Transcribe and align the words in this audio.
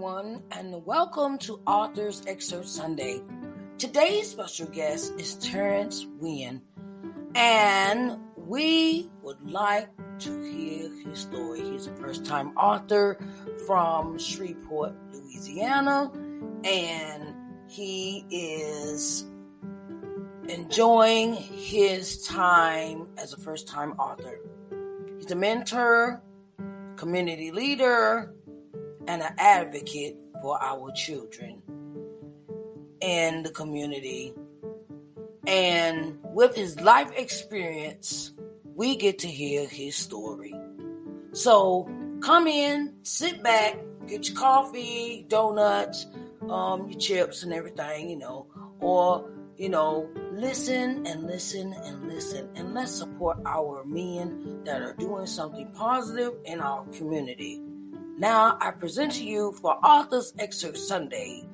Everyone, 0.00 0.42
and 0.52 0.86
welcome 0.86 1.36
to 1.40 1.60
Authors 1.66 2.22
Excerpt 2.26 2.66
Sunday. 2.66 3.20
Today's 3.76 4.30
special 4.30 4.66
guest 4.68 5.12
is 5.18 5.34
Terrence 5.34 6.06
Wynn, 6.18 6.62
and 7.34 8.16
we 8.34 9.10
would 9.22 9.42
like 9.42 9.90
to 10.20 10.42
hear 10.42 10.90
his 11.04 11.18
story. 11.18 11.60
He's 11.60 11.86
a 11.86 11.94
first 11.96 12.24
time 12.24 12.56
author 12.56 13.18
from 13.66 14.18
Shreveport, 14.18 14.94
Louisiana, 15.12 16.10
and 16.64 17.34
he 17.68 18.24
is 18.30 19.26
enjoying 20.48 21.34
his 21.34 22.26
time 22.26 23.06
as 23.18 23.34
a 23.34 23.38
first 23.38 23.68
time 23.68 23.92
author. 23.98 24.38
He's 25.18 25.30
a 25.30 25.36
mentor, 25.36 26.22
community 26.96 27.50
leader, 27.50 28.34
and 29.06 29.22
an 29.22 29.34
advocate 29.38 30.16
for 30.42 30.62
our 30.62 30.90
children 30.92 31.62
in 33.00 33.42
the 33.42 33.50
community. 33.50 34.34
And 35.46 36.18
with 36.22 36.54
his 36.54 36.80
life 36.80 37.10
experience, 37.16 38.32
we 38.74 38.96
get 38.96 39.18
to 39.20 39.28
hear 39.28 39.66
his 39.66 39.96
story. 39.96 40.54
So 41.32 41.88
come 42.20 42.46
in, 42.46 42.94
sit 43.02 43.42
back, 43.42 43.78
get 44.06 44.28
your 44.28 44.36
coffee, 44.36 45.24
donuts, 45.28 46.06
um, 46.48 46.88
your 46.88 46.98
chips, 46.98 47.42
and 47.42 47.52
everything, 47.52 48.10
you 48.10 48.16
know, 48.16 48.46
or 48.80 49.30
you 49.60 49.68
know, 49.68 50.08
listen 50.32 51.06
and 51.06 51.24
listen 51.26 51.74
and 51.84 52.08
listen, 52.08 52.48
and 52.54 52.72
let's 52.72 52.92
support 52.92 53.36
our 53.44 53.84
men 53.84 54.62
that 54.64 54.80
are 54.80 54.94
doing 54.94 55.26
something 55.26 55.70
positive 55.72 56.32
in 56.46 56.60
our 56.60 56.82
community. 56.96 57.60
Now, 58.20 58.58
I 58.60 58.70
present 58.72 59.12
to 59.12 59.24
you 59.24 59.52
for 59.62 59.76
Authors 59.82 60.34
Excerpt 60.38 60.76
Sunday, 60.76 61.48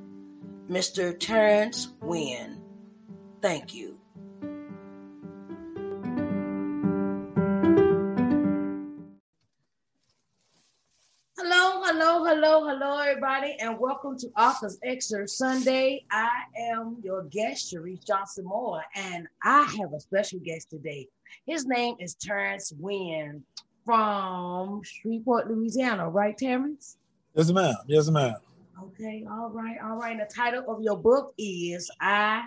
Mr. 0.69 1.17
Terrence 1.17 1.93
Wynn. 2.01 2.61
Thank 3.41 3.73
you. 3.73 3.97
Hello, 11.39 11.85
hello, 11.85 12.25
hello, 12.25 12.67
hello, 12.67 12.99
everybody, 12.99 13.57
and 13.61 13.79
welcome 13.79 14.19
to 14.19 14.27
Authors 14.37 14.77
Excerpt 14.83 15.31
Sunday. 15.31 16.05
I 16.11 16.47
am 16.73 16.97
your 17.01 17.23
guest, 17.27 17.73
Sharice 17.73 18.05
Johnson 18.05 18.45
Moore, 18.45 18.83
and 18.97 19.29
I 19.45 19.63
have 19.79 19.93
a 19.93 20.01
special 20.01 20.41
guest 20.41 20.71
today. 20.71 21.07
His 21.47 21.65
name 21.65 21.95
is 22.01 22.17
Terrence 22.17 22.73
Wynn 22.77 23.45
from 23.87 24.83
Shreveport, 24.83 25.49
Louisiana, 25.49 26.11
right, 26.11 26.37
Terrence? 26.37 26.99
Yes, 27.35 27.51
ma'am. 27.51 27.77
Yes, 27.87 28.11
ma'am. 28.11 28.35
Okay, 28.83 29.25
all 29.31 29.49
right, 29.49 29.77
all 29.83 29.97
right. 29.97 30.11
And 30.11 30.21
the 30.21 30.31
title 30.35 30.65
of 30.69 30.83
your 30.83 30.99
book 30.99 31.33
is 31.39 31.91
I 32.01 32.45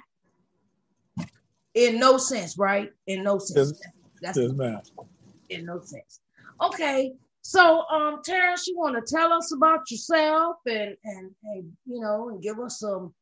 in 1.74 2.00
no 2.00 2.18
sense, 2.18 2.58
right? 2.58 2.92
In 3.08 3.24
no 3.24 3.40
sense. 3.40 3.72
Yes, 3.72 3.90
That's 4.22 4.38
yes 4.38 4.52
ma'am. 4.52 4.82
In 5.50 5.66
no 5.66 5.80
sense. 5.82 6.20
Okay. 6.62 7.14
So 7.42 7.84
um 7.88 8.22
Terrence, 8.24 8.68
you 8.68 8.78
want 8.78 8.96
to 8.96 9.16
tell 9.16 9.34
us 9.34 9.52
about 9.54 9.90
yourself 9.90 10.58
and 10.68 10.96
and 11.04 11.32
and 11.46 11.72
you 11.86 12.00
know 12.00 12.30
and 12.30 12.42
give 12.44 12.60
us 12.60 12.80
some, 12.80 13.14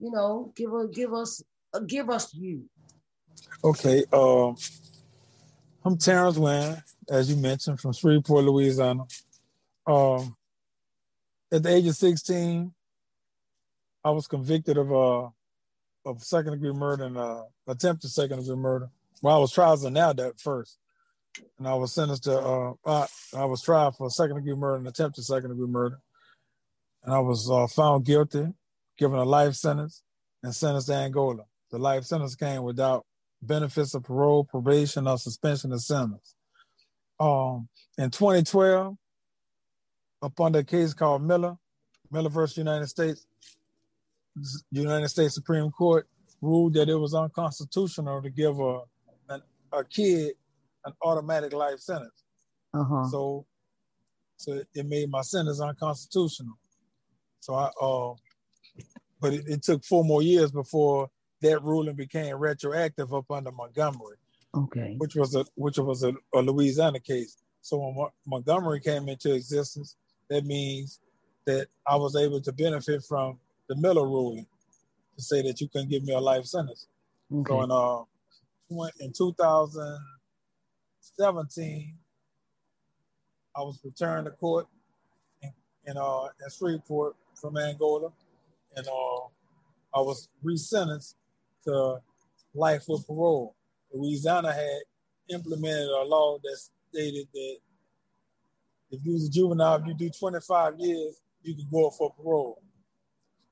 you 0.00 0.10
know, 0.10 0.52
give 0.56 0.72
us 0.74 0.86
give 0.92 1.12
us 1.12 1.42
uh, 1.74 1.80
give 1.80 2.10
us 2.10 2.34
you. 2.34 2.64
Okay. 3.62 4.04
Um 4.12 4.56
I'm 5.84 5.96
Terrence 5.96 6.38
Wynn, 6.38 6.82
as 7.08 7.30
you 7.30 7.36
mentioned, 7.36 7.80
from 7.80 7.92
Shreveport, 7.92 8.44
Louisiana. 8.44 9.04
Um, 9.86 10.36
at 11.50 11.62
the 11.62 11.70
age 11.70 11.86
of 11.86 11.96
16, 11.96 12.72
I 14.04 14.10
was 14.10 14.26
convicted 14.26 14.76
of 14.76 14.92
uh, 14.92 15.28
of 16.04 16.22
second 16.22 16.52
degree 16.52 16.72
murder 16.72 17.04
and 17.04 17.16
uh, 17.16 17.42
attempted 17.66 18.10
second 18.10 18.40
degree 18.40 18.56
murder. 18.56 18.90
Well, 19.22 19.36
I 19.36 19.38
was 19.38 19.52
tried 19.52 19.72
as 19.72 19.84
an 19.84 19.96
adult 19.96 20.40
first, 20.40 20.78
and 21.58 21.66
I 21.66 21.74
was 21.74 21.92
sentenced 21.92 22.24
to. 22.24 22.38
Uh, 22.38 22.74
I, 22.86 23.06
I 23.36 23.44
was 23.44 23.62
tried 23.62 23.94
for 23.94 24.08
second 24.10 24.36
degree 24.36 24.54
murder 24.54 24.76
and 24.76 24.88
attempted 24.88 25.24
second 25.24 25.50
degree 25.50 25.66
murder, 25.66 26.00
and 27.02 27.14
I 27.14 27.18
was 27.18 27.50
uh, 27.50 27.66
found 27.66 28.04
guilty, 28.04 28.46
given 28.96 29.18
a 29.18 29.24
life 29.24 29.54
sentence, 29.54 30.02
and 30.42 30.54
sentenced 30.54 30.88
to 30.88 30.94
Angola. 30.94 31.44
The 31.70 31.78
life 31.78 32.04
sentence 32.04 32.34
came 32.34 32.62
without 32.62 33.04
benefits 33.42 33.94
of 33.94 34.04
parole, 34.04 34.44
probation, 34.44 35.06
or 35.06 35.18
suspension 35.18 35.72
of 35.72 35.82
sentence. 35.82 36.34
Um, 37.20 37.68
in 37.96 38.10
2012, 38.10 38.96
upon 40.22 40.52
the 40.52 40.64
case 40.64 40.94
called 40.94 41.22
Miller, 41.22 41.56
Miller 42.10 42.30
versus 42.30 42.56
United 42.56 42.86
States, 42.86 43.26
United 44.70 45.08
States 45.08 45.34
Supreme 45.34 45.70
Court 45.70 46.08
ruled 46.40 46.74
that 46.74 46.88
it 46.88 46.94
was 46.94 47.14
unconstitutional 47.14 48.22
to 48.22 48.30
give 48.30 48.58
a 48.60 48.80
an, 49.28 49.42
a 49.72 49.84
kid 49.84 50.34
an 50.84 50.92
automatic 51.02 51.52
life 51.52 51.80
sentence. 51.80 52.24
Uh-huh. 52.72 53.04
So, 53.08 53.46
so 54.36 54.62
it 54.74 54.86
made 54.86 55.10
my 55.10 55.22
sentence 55.22 55.60
unconstitutional. 55.60 56.56
So 57.40 57.54
I, 57.54 57.70
uh, 57.80 58.14
but 59.20 59.32
it, 59.34 59.44
it 59.48 59.62
took 59.62 59.84
four 59.84 60.04
more 60.04 60.22
years 60.22 60.52
before 60.52 61.08
that 61.40 61.62
ruling 61.62 61.96
became 61.96 62.36
retroactive 62.36 63.12
up 63.12 63.30
under 63.30 63.50
Montgomery. 63.50 64.17
Okay. 64.54 64.94
Which 64.98 65.14
was 65.14 65.34
a 65.34 65.44
which 65.54 65.78
was 65.78 66.02
a, 66.02 66.12
a 66.34 66.40
Louisiana 66.40 67.00
case. 67.00 67.36
So 67.60 67.76
when 67.78 67.94
Mo- 67.94 68.12
Montgomery 68.26 68.80
came 68.80 69.08
into 69.08 69.32
existence, 69.34 69.96
that 70.30 70.44
means 70.44 71.00
that 71.46 71.68
I 71.86 71.96
was 71.96 72.16
able 72.16 72.40
to 72.40 72.52
benefit 72.52 73.04
from 73.04 73.38
the 73.68 73.76
Miller 73.76 74.06
ruling 74.06 74.46
to 75.16 75.22
say 75.22 75.42
that 75.42 75.60
you 75.60 75.68
couldn't 75.68 75.90
give 75.90 76.02
me 76.04 76.14
a 76.14 76.20
life 76.20 76.46
sentence. 76.46 76.86
Okay. 77.32 77.52
So 77.52 77.62
in 77.62 77.70
uh 77.70 78.02
in 79.00 79.12
2017, 79.12 81.94
I 83.56 83.60
was 83.60 83.80
returned 83.84 84.24
to 84.26 84.30
court 84.32 84.66
in, 85.42 85.52
in 85.86 85.96
uh 85.98 86.24
in 86.24 86.50
Shreveport 86.50 87.16
from 87.34 87.56
Angola, 87.58 88.10
and 88.76 88.86
uh 88.86 89.20
I 89.94 90.00
was 90.00 90.28
resentenced 90.44 91.14
to 91.64 92.00
life 92.54 92.84
with 92.88 93.06
parole. 93.06 93.54
Louisiana 93.92 94.52
had 94.52 94.80
implemented 95.28 95.88
a 95.88 96.04
law 96.04 96.38
that 96.42 96.58
stated 96.90 97.28
that 97.32 97.56
if 98.90 99.04
you 99.04 99.12
was 99.12 99.26
a 99.26 99.30
juvenile, 99.30 99.76
if 99.76 99.86
you 99.86 99.94
do 99.94 100.10
25 100.10 100.74
years, 100.78 101.20
you 101.42 101.54
can 101.54 101.66
go 101.70 101.88
up 101.88 101.94
for 101.94 102.12
parole. 102.14 102.62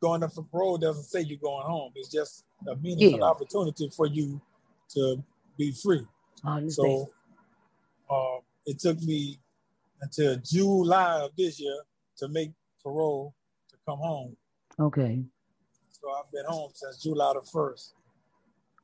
Going 0.00 0.22
up 0.22 0.32
for 0.32 0.44
parole 0.44 0.78
doesn't 0.78 1.04
say 1.04 1.20
you're 1.20 1.38
going 1.38 1.66
home. 1.66 1.92
It's 1.94 2.10
just 2.10 2.44
a 2.66 2.76
meaningful 2.76 3.18
yeah. 3.18 3.24
opportunity 3.24 3.90
for 3.94 4.06
you 4.06 4.40
to 4.94 5.22
be 5.58 5.72
free. 5.72 6.06
So 6.68 7.10
uh, 8.10 8.38
it 8.66 8.78
took 8.78 9.00
me 9.02 9.38
until 10.00 10.36
July 10.36 11.20
of 11.20 11.30
this 11.36 11.60
year 11.60 11.76
to 12.18 12.28
make 12.28 12.52
parole 12.82 13.34
to 13.70 13.76
come 13.86 13.98
home. 13.98 14.36
Okay. 14.78 15.22
So 15.90 16.10
I've 16.10 16.30
been 16.30 16.44
home 16.46 16.70
since 16.74 17.02
July 17.02 17.32
the 17.34 17.40
1st. 17.40 17.92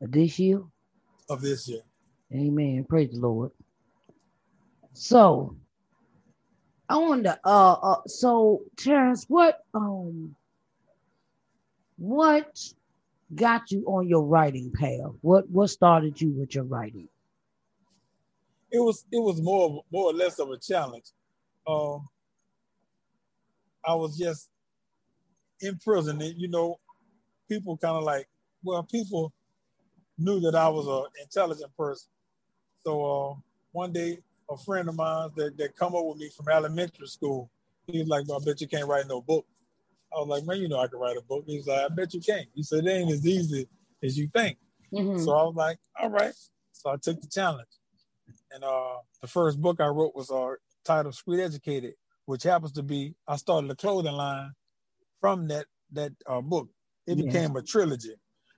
This 0.00 0.38
year? 0.38 0.62
Of 1.28 1.40
this 1.40 1.68
year. 1.68 1.82
Amen. 2.34 2.84
Praise 2.88 3.10
the 3.12 3.20
Lord. 3.20 3.50
So 4.92 5.56
I 6.88 6.98
wonder, 6.98 7.38
uh, 7.44 7.72
uh 7.72 8.00
so 8.06 8.62
Terrence, 8.76 9.24
what 9.28 9.60
um 9.74 10.34
what 11.96 12.58
got 13.34 13.70
you 13.70 13.84
on 13.86 14.08
your 14.08 14.24
writing 14.24 14.72
path? 14.72 15.12
What 15.20 15.48
what 15.48 15.70
started 15.70 16.20
you 16.20 16.30
with 16.32 16.54
your 16.54 16.64
writing? 16.64 17.08
It 18.70 18.80
was 18.80 19.04
it 19.12 19.22
was 19.22 19.40
more 19.40 19.82
more 19.90 20.10
or 20.10 20.14
less 20.14 20.38
of 20.38 20.50
a 20.50 20.58
challenge. 20.58 21.06
Um 21.66 22.08
I 23.84 23.94
was 23.94 24.16
just 24.18 24.48
in 25.60 25.78
prison 25.78 26.20
and 26.20 26.34
you 26.36 26.48
know, 26.48 26.78
people 27.48 27.76
kind 27.76 27.96
of 27.96 28.04
like, 28.04 28.28
well, 28.62 28.82
people 28.82 29.32
knew 30.18 30.40
that 30.40 30.54
I 30.54 30.68
was 30.68 30.86
an 30.86 31.10
intelligent 31.22 31.76
person. 31.76 32.08
So 32.84 33.04
uh, 33.04 33.34
one 33.72 33.92
day, 33.92 34.18
a 34.50 34.56
friend 34.56 34.88
of 34.88 34.96
mine 34.96 35.30
that, 35.36 35.56
that 35.56 35.76
come 35.76 35.94
up 35.94 36.04
with 36.04 36.18
me 36.18 36.28
from 36.36 36.48
elementary 36.48 37.06
school, 37.06 37.50
he 37.86 38.00
was 38.00 38.08
like, 38.08 38.28
well, 38.28 38.40
I 38.40 38.44
bet 38.44 38.60
you 38.60 38.68
can't 38.68 38.86
write 38.86 39.08
no 39.08 39.20
book. 39.20 39.46
I 40.14 40.18
was 40.18 40.28
like, 40.28 40.44
man, 40.44 40.58
you 40.58 40.68
know 40.68 40.78
I 40.78 40.88
can 40.88 40.98
write 40.98 41.16
a 41.16 41.22
book. 41.22 41.44
He's 41.46 41.66
like, 41.66 41.90
I 41.90 41.94
bet 41.94 42.12
you 42.12 42.20
can't. 42.20 42.46
He 42.54 42.62
said, 42.62 42.84
it 42.84 42.90
ain't 42.90 43.10
as 43.10 43.26
easy 43.26 43.66
as 44.02 44.18
you 44.18 44.28
think. 44.28 44.58
Mm-hmm. 44.92 45.22
So 45.22 45.32
I 45.32 45.42
was 45.44 45.54
like, 45.54 45.78
all 45.98 46.10
right. 46.10 46.34
So 46.72 46.90
I 46.90 46.96
took 46.96 47.20
the 47.20 47.28
challenge. 47.28 47.68
And 48.52 48.62
uh, 48.62 48.98
the 49.22 49.26
first 49.26 49.60
book 49.60 49.80
I 49.80 49.86
wrote 49.86 50.14
was 50.14 50.30
uh, 50.30 50.54
titled 50.84 51.14
Street 51.14 51.42
Educated, 51.42 51.94
which 52.26 52.42
happens 52.42 52.72
to 52.72 52.82
be, 52.82 53.14
I 53.26 53.36
started 53.36 53.70
a 53.70 53.74
clothing 53.74 54.12
line 54.12 54.52
from 55.20 55.48
that, 55.48 55.66
that 55.92 56.12
uh, 56.26 56.42
book. 56.42 56.68
It 57.06 57.16
yeah. 57.16 57.24
became 57.24 57.56
a 57.56 57.62
trilogy. 57.62 58.14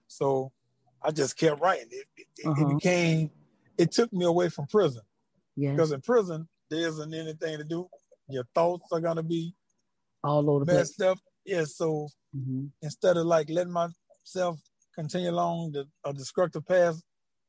So 0.08 0.50
I 1.04 1.10
just 1.10 1.36
kept 1.36 1.60
writing. 1.60 1.88
It, 1.90 2.06
it, 2.16 2.46
uh-huh. 2.46 2.62
it, 2.62 2.68
became, 2.76 3.30
it 3.76 3.92
took 3.92 4.12
me 4.12 4.24
away 4.24 4.48
from 4.48 4.66
prison. 4.66 5.02
Yeah. 5.54 5.72
Because 5.72 5.92
in 5.92 6.00
prison, 6.00 6.48
there 6.70 6.88
isn't 6.88 7.12
anything 7.12 7.58
to 7.58 7.64
do. 7.64 7.88
Your 8.28 8.44
thoughts 8.54 8.90
are 8.90 9.00
going 9.00 9.16
to 9.16 9.22
be 9.22 9.54
all 10.24 10.48
over 10.48 10.64
the 10.64 10.72
messed 10.72 10.96
place. 10.96 11.10
up. 11.10 11.18
Yeah, 11.44 11.64
so 11.64 12.08
hmm 12.34 12.66
instead 12.80 13.16
of 13.18 13.26
like 13.26 13.50
letting 13.50 13.72
myself 13.72 14.58
continue 14.94 15.30
along 15.30 15.72
the 15.72 15.86
a 16.04 16.12
destructive 16.12 16.66
path 16.66 17.00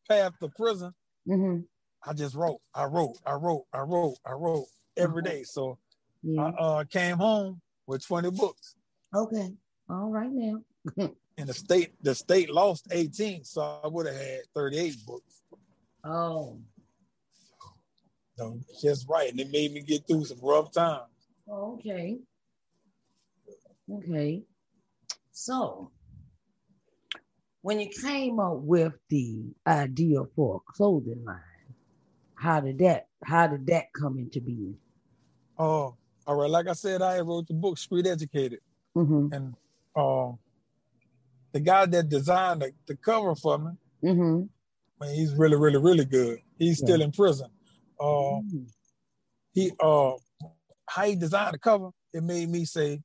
path 0.10 0.34
to 0.42 0.50
prison, 0.50 0.94
hmm 1.26 1.60
I 2.06 2.14
just 2.14 2.36
wrote, 2.36 2.60
I 2.74 2.84
wrote, 2.86 3.16
I 3.26 3.34
wrote, 3.34 3.66
I 3.74 3.82
wrote, 3.82 4.18
I 4.26 4.34
wrote 4.34 4.66
every 4.98 5.22
Uh-huh. 5.24 5.32
day. 5.32 5.44
So 5.44 5.80
Yeah. 6.22 6.52
I 6.58 6.62
uh, 6.62 6.84
came 6.84 7.18
home 7.18 7.62
with 7.88 8.06
20 8.06 8.32
books. 8.32 8.76
okay. 9.16 9.54
All 9.90 10.10
right 10.10 10.32
now. 10.32 10.62
And 11.38 11.50
the 11.50 11.54
state, 11.54 11.94
the 12.02 12.16
state 12.16 12.50
lost 12.50 12.88
18, 12.92 13.44
so 13.44 13.80
I 13.84 13.88
would 13.88 14.06
have 14.06 14.16
had 14.16 14.42
38 14.54 14.96
books. 15.06 15.42
Oh. 16.04 16.58
So 18.38 18.60
just 18.82 19.08
right. 19.10 19.32
And 19.32 19.40
it 19.40 19.52
made 19.52 19.74
me 19.74 19.82
get 19.82 20.08
through 20.08 20.26
some 20.26 20.40
rough 20.42 20.72
times. 20.72 21.04
Okay. 21.50 22.18
Okay. 23.92 24.44
So, 25.32 25.92
when 27.62 27.80
you 27.80 27.90
came 28.02 28.40
up 28.40 28.58
with 28.58 28.94
the 29.10 29.44
idea 29.68 30.22
for 30.36 30.58
a 30.58 30.72
clothing 30.72 31.24
line, 31.26 31.40
how 32.36 32.62
did 32.62 32.80
that 32.80 33.08
how 33.24 33.48
did 33.48 33.68
that 33.68 33.86
come 33.94 34.18
into 34.18 34.42
being? 34.42 34.78
Oh, 35.58 35.96
all 36.28 36.36
right. 36.36 36.50
Like 36.50 36.68
I 36.68 36.74
said, 36.74 37.02
I 37.02 37.20
wrote 37.20 37.48
the 37.48 37.54
book 37.54 37.78
Street 37.78 38.08
Educated. 38.08 38.60
Mm-hmm. 38.96 39.34
And 39.34 39.56
um, 39.96 40.40
the 41.56 41.62
guy 41.62 41.86
that 41.86 42.10
designed 42.10 42.62
the, 42.62 42.72
the 42.86 42.98
cover 42.98 43.34
for 43.34 43.58
me, 43.58 43.72
Mm-hmm. 44.04 44.42
man, 45.00 45.16
he's 45.16 45.34
really, 45.34 45.56
really, 45.56 45.78
really 45.80 46.04
good. 46.06 46.40
He's 46.60 46.80
still 46.80 47.02
in 47.02 47.12
prison. 47.14 47.48
Uh, 48.00 48.40
he 49.54 49.72
uh 49.80 50.12
how 50.88 51.06
he 51.06 51.16
designed 51.16 51.54
the 51.54 51.58
cover, 51.60 51.90
it 52.14 52.22
made 52.24 52.50
me 52.50 52.66
say, 52.66 53.02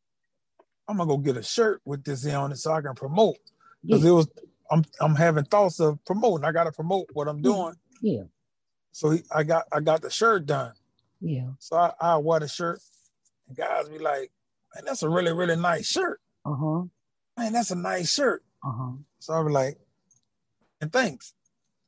I'm 0.88 0.96
gonna 0.96 1.08
go 1.08 1.16
get 1.16 1.36
a 1.36 1.42
shirt 1.44 1.80
with 1.84 2.02
this 2.04 2.26
on 2.26 2.50
it 2.52 2.56
so 2.58 2.72
I 2.72 2.80
can 2.82 2.94
promote. 2.94 3.36
Because 3.82 4.02
Yeah. 4.02 4.10
it 4.10 4.14
was 4.14 4.28
I'm 4.70 4.84
I'm 5.00 5.14
having 5.14 5.44
thoughts 5.44 5.78
of 5.80 6.04
promoting. 6.04 6.44
I 6.44 6.50
gotta 6.52 6.72
promote 6.72 7.06
what 7.12 7.28
I'm 7.28 7.40
doing. 7.40 7.74
Yeah. 8.02 8.24
So 8.92 9.10
he, 9.10 9.22
I 9.34 9.44
got 9.44 9.66
I 9.72 9.80
got 9.80 10.02
the 10.02 10.10
shirt 10.10 10.46
done. 10.46 10.72
Yeah. 11.20 11.50
So 11.60 11.76
I, 11.76 11.92
I 12.00 12.16
wear 12.16 12.40
the 12.40 12.48
shirt 12.48 12.80
and 13.48 13.56
guys 13.56 13.88
be 13.88 13.98
like, 13.98 14.32
man, 14.74 14.84
that's 14.86 15.02
a 15.04 15.08
really, 15.08 15.32
really 15.32 15.56
nice 15.56 15.86
shirt. 15.86 16.20
Uh-huh. 16.44 16.82
Man, 17.40 17.54
that's 17.54 17.70
a 17.70 17.74
nice 17.74 18.12
shirt. 18.12 18.44
Uh-huh. 18.62 18.92
So 19.18 19.32
I 19.32 19.40
was 19.40 19.52
like, 19.52 19.78
and 20.82 20.92
thanks. 20.92 21.32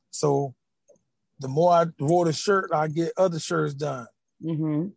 So 0.09 0.55
the 1.39 1.47
more 1.47 1.71
I 1.73 1.85
wore 1.99 2.25
the 2.25 2.33
shirt, 2.33 2.71
I 2.73 2.87
get 2.87 3.13
other 3.17 3.37
shirts 3.39 3.75
done. 3.75 4.07
Mm-hmm. 4.43 4.87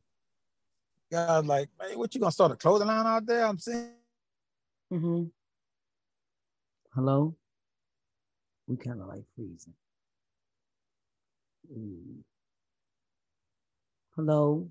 Like, 1.47 1.69
man, 1.79 1.99
what 1.99 2.14
you 2.14 2.20
gonna 2.20 2.32
start 2.32 2.53
a 2.53 2.56
clothing 2.56 2.88
line 2.88 3.06
out 3.06 3.26
there? 3.26 3.44
I'm 3.44 3.58
saying, 3.58 3.91
Mm-hmm. 4.93 5.25
Hello? 6.94 7.35
We 8.67 8.76
kind 8.76 9.00
of 9.00 9.09
like 9.09 9.25
freezing. 9.35 9.75
Mm. 11.70 12.20
Hello? 14.14 14.70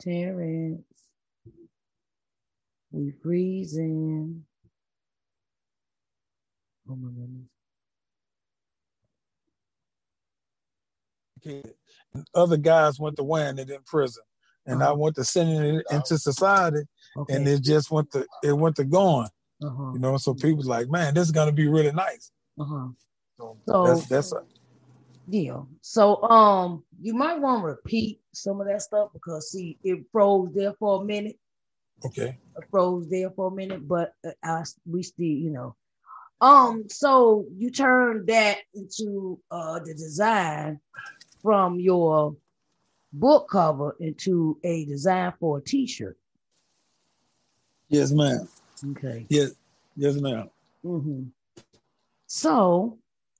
Terrence? 0.00 0.82
We 2.90 3.12
freezing. 3.22 4.44
Oh 6.88 6.96
my 6.96 7.08
goodness. 7.10 7.48
okay. 11.38 11.62
And 12.14 12.26
other 12.34 12.56
guys 12.56 12.98
went 12.98 13.16
to 13.16 13.24
wearing 13.24 13.58
it 13.58 13.70
in 13.70 13.82
prison. 13.82 14.22
And 14.66 14.82
I 14.82 14.86
Uh-huh. 14.86 14.96
went 14.96 15.16
to 15.16 15.24
sending 15.24 15.76
it 15.76 15.86
into 15.90 16.18
society 16.18 16.86
Okay. 17.16 17.34
and 17.34 17.46
it 17.48 17.60
just 17.62 17.90
went 17.90 18.10
to 18.12 18.26
it 18.42 18.52
went 18.52 18.76
to 18.76 18.84
going. 18.84 19.28
uh-huh. 19.62 19.92
You 19.94 19.98
know, 20.00 20.16
so 20.18 20.34
people 20.34 20.64
like, 20.64 20.88
man, 20.90 21.14
this 21.14 21.24
is 21.26 21.32
gonna 21.32 21.52
be 21.52 21.66
really 21.68 21.92
nice. 21.92 22.30
Uh-huh. 22.58 22.88
So, 23.38 23.58
So- 23.66 23.86
that's 23.86 24.06
that's 24.06 24.32
a, 24.32 24.44
Yeah. 25.28 25.62
So 25.82 26.22
um 26.24 26.84
you 27.00 27.14
might 27.14 27.40
want 27.40 27.62
to 27.62 27.66
repeat 27.68 28.20
some 28.32 28.60
of 28.60 28.66
that 28.68 28.82
stuff 28.82 29.12
because 29.12 29.50
see 29.50 29.78
it 29.82 30.04
froze 30.12 30.52
there 30.52 30.72
for 30.74 31.02
a 31.02 31.04
minute. 31.04 31.38
Okay. 32.04 32.38
froze 32.70 33.08
there 33.08 33.30
for 33.30 33.48
a 33.48 33.54
minute, 33.54 33.86
but 33.86 34.14
uh, 34.24 34.30
I, 34.42 34.62
we 34.84 35.02
still, 35.02 35.26
you 35.26 35.50
know. 35.50 35.76
Um, 36.40 36.84
so 36.88 37.46
you 37.56 37.70
turned 37.70 38.26
that 38.26 38.58
into 38.74 39.40
uh 39.50 39.78
the 39.78 39.94
design 39.94 40.80
from 41.42 41.80
your 41.80 42.36
book 43.12 43.48
cover 43.50 43.96
into 44.00 44.58
a 44.62 44.84
design 44.84 45.32
for 45.40 45.58
a 45.58 45.62
t-shirt. 45.62 46.18
Yes, 47.88 48.12
ma'am. 48.12 48.48
Okay. 48.90 49.26
Yes, 49.28 49.52
yes, 49.96 50.16
ma'am. 50.16 50.50
hmm 50.82 51.24
So, 52.26 52.98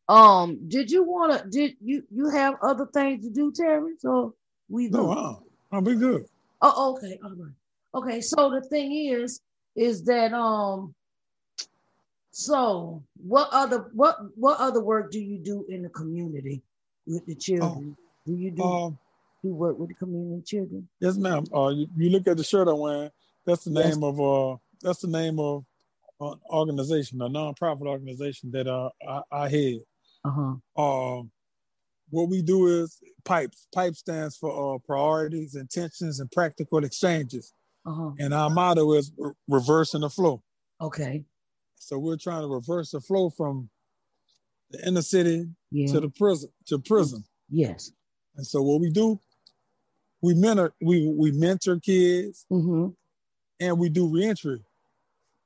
um, 0.08 0.68
did 0.68 0.90
you 0.90 1.04
want 1.04 1.32
to? 1.42 1.48
Did 1.48 1.76
you 1.80 2.04
you 2.10 2.30
have 2.30 2.54
other 2.62 2.86
things 2.86 3.24
to 3.24 3.30
do, 3.30 3.52
Terrence, 3.52 4.02
So 4.02 4.34
we? 4.68 4.88
No, 4.88 5.10
uh, 5.10 5.34
I'll 5.72 5.82
be 5.82 5.96
good. 5.96 6.24
Oh, 6.62 6.94
okay, 6.94 7.18
all 7.22 7.30
right. 7.30 7.52
Okay, 7.94 8.20
so 8.20 8.50
the 8.50 8.60
thing 8.68 8.92
is, 8.92 9.40
is 9.74 10.04
that 10.04 10.32
um, 10.32 10.94
so 12.30 13.02
what 13.16 13.48
other 13.52 13.90
what 13.94 14.18
what 14.36 14.58
other 14.60 14.82
work 14.82 15.10
do 15.10 15.20
you 15.20 15.38
do 15.38 15.64
in 15.68 15.82
the 15.82 15.88
community 15.88 16.62
with 17.06 17.24
the 17.26 17.34
children? 17.34 17.96
do 18.26 18.34
you 18.34 18.50
do 18.50 18.62
Um, 18.62 18.98
you 19.42 19.54
work 19.54 19.78
with 19.78 19.88
the 19.88 19.94
community 19.94 20.42
children? 20.44 20.88
Yes, 21.00 21.16
ma'am. 21.16 21.44
Uh, 21.54 21.68
you, 21.68 21.86
you 21.96 22.10
look 22.10 22.26
at 22.26 22.36
the 22.36 22.44
shirt 22.44 22.68
I'm 22.68 22.78
wearing. 22.78 23.10
That's 23.46 23.64
the 23.64 23.70
Yes. 23.70 23.94
name 23.94 24.04
of 24.04 24.20
uh, 24.20 24.56
that's 24.82 25.00
the 25.00 25.08
name 25.08 25.38
of 25.38 25.64
an 26.20 26.34
organization, 26.50 27.22
a 27.22 27.28
nonprofit 27.28 27.86
organization 27.86 28.50
that 28.50 28.66
uh, 28.66 28.90
I, 29.08 29.22
I 29.30 29.48
head. 29.48 29.80
Uh 30.24 30.30
huh. 30.30 30.82
Um, 30.82 31.30
what 32.10 32.28
we 32.28 32.42
do 32.42 32.66
is 32.82 32.98
PIPES. 33.24 33.66
PIPE 33.74 33.94
stands 33.96 34.36
for 34.36 34.74
uh, 34.74 34.78
priorities, 34.78 35.54
intentions, 35.54 36.20
and 36.20 36.30
practical 36.30 36.84
exchanges. 36.84 37.52
Uh 37.86 37.92
huh. 37.94 38.10
And 38.18 38.34
our 38.34 38.50
motto 38.50 38.92
is 38.94 39.12
re- 39.16 39.32
reversing 39.48 40.00
the 40.02 40.10
flow. 40.10 40.42
Okay. 40.80 41.24
So 41.76 41.98
we're 41.98 42.16
trying 42.16 42.42
to 42.42 42.48
reverse 42.48 42.90
the 42.90 43.00
flow 43.00 43.30
from 43.30 43.70
the 44.70 44.86
inner 44.86 45.02
city 45.02 45.46
Yeah. 45.70 45.92
to 45.92 46.00
the 46.00 46.08
prison 46.10 46.50
to 46.66 46.78
prison. 46.80 47.24
yes. 47.48 47.92
And 48.36 48.46
so 48.46 48.60
what 48.62 48.80
we 48.80 48.90
do, 48.90 49.18
we 50.20 50.34
mentor 50.34 50.74
we 50.80 51.06
we 51.06 51.30
mentor 51.32 51.78
kids 51.78 52.44
Mm-hmm. 52.50 52.88
and 53.60 53.78
we 53.78 53.88
do 53.88 54.08
reentry. 54.12 54.62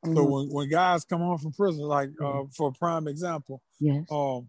So 0.05 0.11
Mhm. 0.12 0.31
when, 0.31 0.49
when 0.49 0.69
guys 0.71 1.05
come 1.05 1.21
home 1.21 1.37
from 1.38 1.53
prison, 1.53 1.85
like 1.85 2.09
uh, 2.21 2.25
Mm-hmm. 2.25 2.50
for 2.57 2.69
a 2.69 2.73
prime 2.73 3.07
example, 3.07 3.62
Yes. 3.79 4.07
um, 4.11 4.49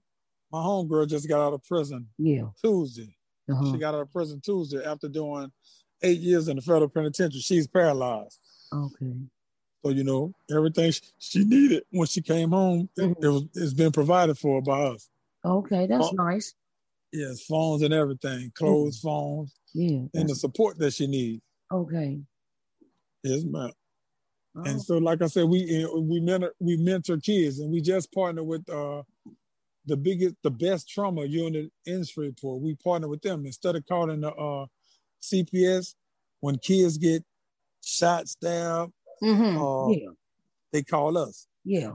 my 0.52 0.60
homegirl 0.60 1.08
just 1.10 1.28
got 1.28 1.46
out 1.46 1.54
of 1.54 1.64
prison 1.66 2.08
Yeah. 2.18 2.50
Tuesday. 2.64 3.16
Uh-huh. 3.50 3.72
She 3.72 3.78
got 3.78 3.94
out 3.96 4.02
of 4.02 4.12
prison 4.12 4.40
Tuesday 4.40 4.82
after 4.84 5.10
doing 5.10 5.52
eight 6.04 6.20
years 6.20 6.48
in 6.48 6.56
the 6.56 6.62
federal 6.62 6.90
penitentiary. 6.90 7.42
She's 7.42 7.68
paralyzed. 7.68 8.38
Okay. 8.74 9.14
So 9.84 9.90
you 9.92 10.04
know 10.04 10.34
everything 10.50 10.92
she 11.18 11.44
needed 11.44 11.84
when 11.92 12.08
she 12.08 12.22
came 12.22 12.52
home, 12.52 12.90
Mhm. 12.98 13.24
it, 13.24 13.28
was 13.28 13.44
it's 13.56 13.74
been 13.74 13.92
provided 13.92 14.38
for 14.38 14.62
by 14.62 14.84
us. 14.88 15.10
Okay. 15.44 15.88
That's 15.88 16.14
nice. 16.14 16.54
Yes, 17.12 17.42
phones 17.44 17.82
and 17.82 17.94
everything, 17.94 18.52
clothes, 18.56 19.00
phones, 19.00 19.54
Yeah. 19.74 20.06
and 20.14 20.30
the 20.30 20.36
support 20.36 20.78
that 20.80 20.94
she 20.94 21.08
needs. 21.08 21.42
okay. 21.72 22.20
Yes, 23.24 23.44
ma'am. 23.44 23.72
Oh, 24.56 24.64
And 24.64 24.82
so, 24.82 24.98
like 24.98 25.22
I 25.22 25.28
said, 25.28 25.46
we 25.48 25.84
uh, 25.86 25.96
we 26.00 26.20
mentor 26.20 26.54
we 26.60 26.76
mentor 26.78 27.18
kids, 27.18 27.60
and 27.60 27.72
we 27.72 27.82
just 27.82 28.12
partner 28.12 28.44
with 28.44 28.68
uh, 28.70 29.04
the 29.86 29.96
biggest, 29.98 30.36
the 30.44 30.52
best 30.52 30.90
trauma 30.90 31.24
unit 31.26 31.72
in 31.86 32.04
Shreveport. 32.04 32.62
We 32.62 32.76
partner 32.76 33.08
with 33.08 33.22
them 33.22 33.46
instead 33.46 33.76
of 33.76 33.86
calling 33.86 34.22
the 34.22 34.34
uh, 34.34 34.66
CPS 35.22 35.96
when 36.40 36.58
kids 36.58 36.98
get 36.98 37.24
shot, 37.84 38.28
stabbed. 38.28 38.92
mhm. 39.24 39.58
uh, 39.58 39.92
yeah. 39.94 40.10
They 40.72 40.84
call 40.84 41.18
us, 41.18 41.48
Yeah. 41.66 41.94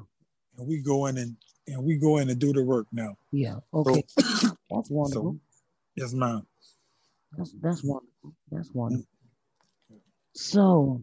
and 0.58 0.66
we 0.68 0.78
go 0.82 1.06
in 1.06 1.16
and 1.18 1.36
and 1.68 1.82
we 1.82 1.96
go 1.96 2.18
in 2.18 2.28
and 2.30 2.38
do 2.38 2.52
the 2.52 2.62
work 2.62 2.86
now. 2.92 3.16
Yeah. 3.32 3.56
So, 3.72 3.80
Okay. 3.80 4.04
That's 4.70 4.90
wonderful. 4.90 5.38
yes, 5.96 6.12
ma'am. 6.12 6.46
That's 7.36 7.52
that's 7.60 7.82
wonderful. 7.82 8.34
That's 8.52 8.70
wonderful. 8.72 9.06
So, 10.34 11.02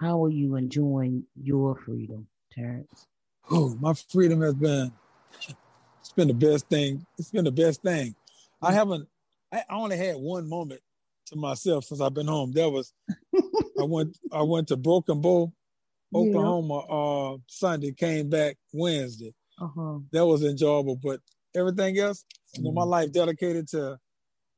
how 0.00 0.24
are 0.24 0.30
you 0.30 0.56
enjoying 0.56 1.24
your 1.40 1.76
freedom, 1.76 2.26
Terrence? 2.52 3.06
Oh, 3.50 3.74
my 3.80 3.94
freedom 3.94 4.40
has 4.42 4.54
been 4.54 4.92
it's 6.00 6.12
been 6.12 6.28
the 6.28 6.34
best 6.34 6.68
thing. 6.68 7.06
It's 7.18 7.30
been 7.30 7.44
the 7.44 7.52
best 7.52 7.82
thing. 7.82 8.14
I 8.60 8.72
haven't 8.72 9.08
I 9.52 9.58
I 9.68 9.74
only 9.76 9.96
had 9.96 10.16
one 10.16 10.48
moment 10.48 10.80
to 11.26 11.36
myself 11.36 11.84
since 11.84 12.00
I've 12.00 12.14
been 12.14 12.26
home. 12.26 12.52
That 12.52 12.70
was 12.70 12.92
I 13.80 13.84
went 13.84 14.16
I 14.32 14.42
went 14.42 14.68
to 14.68 14.76
Broken 14.76 15.20
Bow, 15.20 15.52
Oklahoma 16.14 16.78
uh 16.78 17.36
Sunday, 17.46 17.92
came 17.92 18.28
back 18.28 18.56
Wednesday. 18.72 19.34
Uh 19.60 19.68
huh. 19.74 19.98
That 20.12 20.26
was 20.26 20.44
enjoyable. 20.44 20.96
But 20.96 21.20
everything 21.54 21.98
else, 21.98 22.24
you 22.54 22.62
know, 22.64 22.72
my 22.72 22.82
Mhm. 22.84 22.88
life 22.90 23.12
dedicated 23.12 23.68
to 23.68 23.98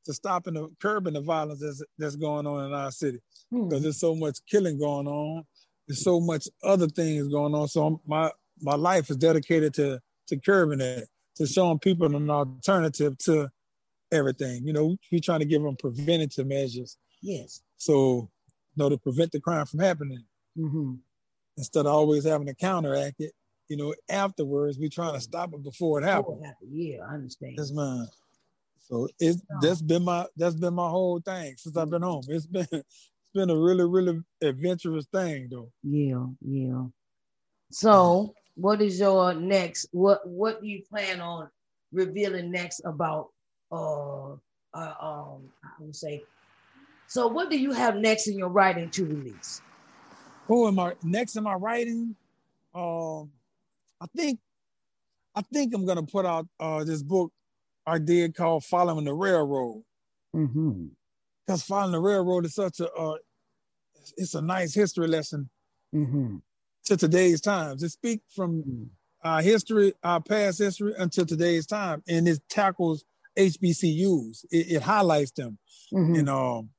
to 0.04 0.12
stopping 0.14 0.54
the 0.54 0.68
curbing 0.80 1.14
the 1.14 1.20
violence 1.20 1.61
that's 1.61 1.82
that's 1.99 2.16
going 2.16 2.46
on 2.46 2.66
in 2.66 2.73
our 2.73 2.90
city. 2.90 3.20
Hmm. 3.50 3.68
because 3.68 3.82
there's 3.85 4.00
so 4.00 4.14
much 4.16 4.38
killing 4.50 4.76
going 4.78 5.06
on. 5.06 5.44
There's 5.87 6.02
so 6.02 6.18
much 6.20 6.49
other 6.64 6.88
things 6.88 7.28
going 7.28 7.54
on. 7.54 7.68
So 7.68 7.82
I'm- 7.85 8.00
my 8.06 8.32
my 8.61 8.75
life 8.75 9.11
is 9.11 9.16
dedicated 9.18 9.75
to 9.75 10.00
to 10.28 10.37
curbing 10.40 10.80
it, 10.80 11.08
to 11.37 11.46
showing 11.46 11.78
people 11.78 12.14
an 12.16 12.28
alternative 12.30 13.16
to 13.18 13.49
everything. 14.12 14.66
You 14.66 14.72
know, 14.72 14.96
we're 15.10 15.20
trying 15.20 15.40
to 15.40 15.46
give 15.46 15.62
them 15.62 15.76
preventative 15.76 16.46
measures. 16.46 16.96
Yes. 17.22 17.62
So, 17.76 18.30
you 18.75 18.82
know, 18.82 18.88
to 18.88 18.98
prevent 18.98 19.32
the 19.32 19.40
crime 19.40 19.66
from 19.66 19.80
happening 19.80 20.25
Mm-hmm. 20.58 20.94
instead 21.58 21.84
of 21.84 21.92
always 21.92 22.25
having 22.25 22.46
to 22.46 22.54
counteract 22.54 23.20
it. 23.20 23.32
You 23.68 23.76
know, 23.76 23.94
afterwards 24.08 24.78
we're 24.78 24.88
trying 24.88 25.12
to 25.12 25.20
stop 25.20 25.52
it 25.52 25.62
before 25.62 26.00
it 26.00 26.04
happens. 26.04 26.40
Yeah, 26.66 27.00
I 27.06 27.12
understand. 27.14 27.54
That's 27.58 27.72
mine. 27.72 28.06
So 28.78 29.08
it's 29.18 29.42
that's 29.60 29.82
been 29.82 30.04
my 30.04 30.26
that's 30.36 30.54
been 30.54 30.72
my 30.75 30.88
whole 30.88 31.20
thing 31.20 31.56
since 31.58 31.76
I've 31.76 31.90
been 31.90 32.02
home. 32.02 32.22
It's 32.28 32.46
been 32.46 32.66
it's 32.72 33.32
been 33.34 33.50
a 33.50 33.56
really 33.56 33.84
really 33.84 34.20
adventurous 34.40 35.06
thing 35.12 35.48
though. 35.50 35.70
Yeah, 35.82 36.25
yeah. 36.40 36.84
So, 37.70 38.32
what 38.54 38.80
is 38.80 39.00
your 39.00 39.34
next? 39.34 39.88
What 39.90 40.26
What 40.26 40.62
do 40.62 40.68
you 40.68 40.82
plan 40.88 41.20
on 41.20 41.50
revealing 41.92 42.50
next 42.50 42.80
about? 42.84 43.28
Uh, 43.70 44.32
uh 44.75 44.94
um, 45.00 45.42
I 45.64 45.70
would 45.80 45.96
say. 45.96 46.23
So, 47.08 47.28
what 47.28 47.50
do 47.50 47.58
you 47.58 47.73
have 47.73 47.96
next 47.96 48.26
in 48.26 48.37
your 48.37 48.49
writing 48.49 48.90
to 48.90 49.04
release? 49.04 49.62
Who 50.49 50.66
am 50.68 50.78
I 50.78 50.94
next 51.02 51.37
in 51.37 51.44
my 51.44 51.54
writing? 51.54 52.14
Um, 52.75 53.30
I 54.00 54.06
think 54.14 54.40
I 55.35 55.42
think 55.52 55.75
I'm 55.75 55.87
gonna 55.87 56.02
put 56.02 56.26
out 56.26 56.46
uh 56.58 56.85
this 56.85 57.02
book 57.02 57.32
I 57.87 57.99
did 57.99 58.35
called 58.35 58.64
Following 58.64 59.04
the 59.04 59.14
Railroad. 59.14 59.82
Mm-hmm. 60.35 60.87
Because 61.46 61.62
following 61.62 61.92
the 61.92 62.00
railroad 62.00 62.44
is 62.44 62.54
such 62.54 62.80
a 62.80 62.90
uh, 62.92 63.16
it's 64.16 64.35
a 64.35 64.42
nice 64.42 64.75
history 64.75 65.06
lesson 65.06 65.49
Mm-hmm. 65.94 66.37
to 66.87 66.96
today's 66.96 67.40
times. 67.40 67.82
It 67.82 67.90
speaks 67.90 68.25
from 68.35 68.90
our 69.23 69.40
history, 69.40 69.94
our 70.02 70.20
past 70.20 70.58
history 70.58 70.92
until 70.99 71.25
today's 71.25 71.64
time, 71.64 72.02
and 72.08 72.28
it 72.28 72.40
tackles 72.50 73.04
HBCUs. 73.36 74.44
It, 74.50 74.72
it 74.76 74.82
highlights 74.82 75.32
them, 75.32 75.58
Mm-hmm. 75.92 76.14
and 76.16 76.28
um, 76.28 76.70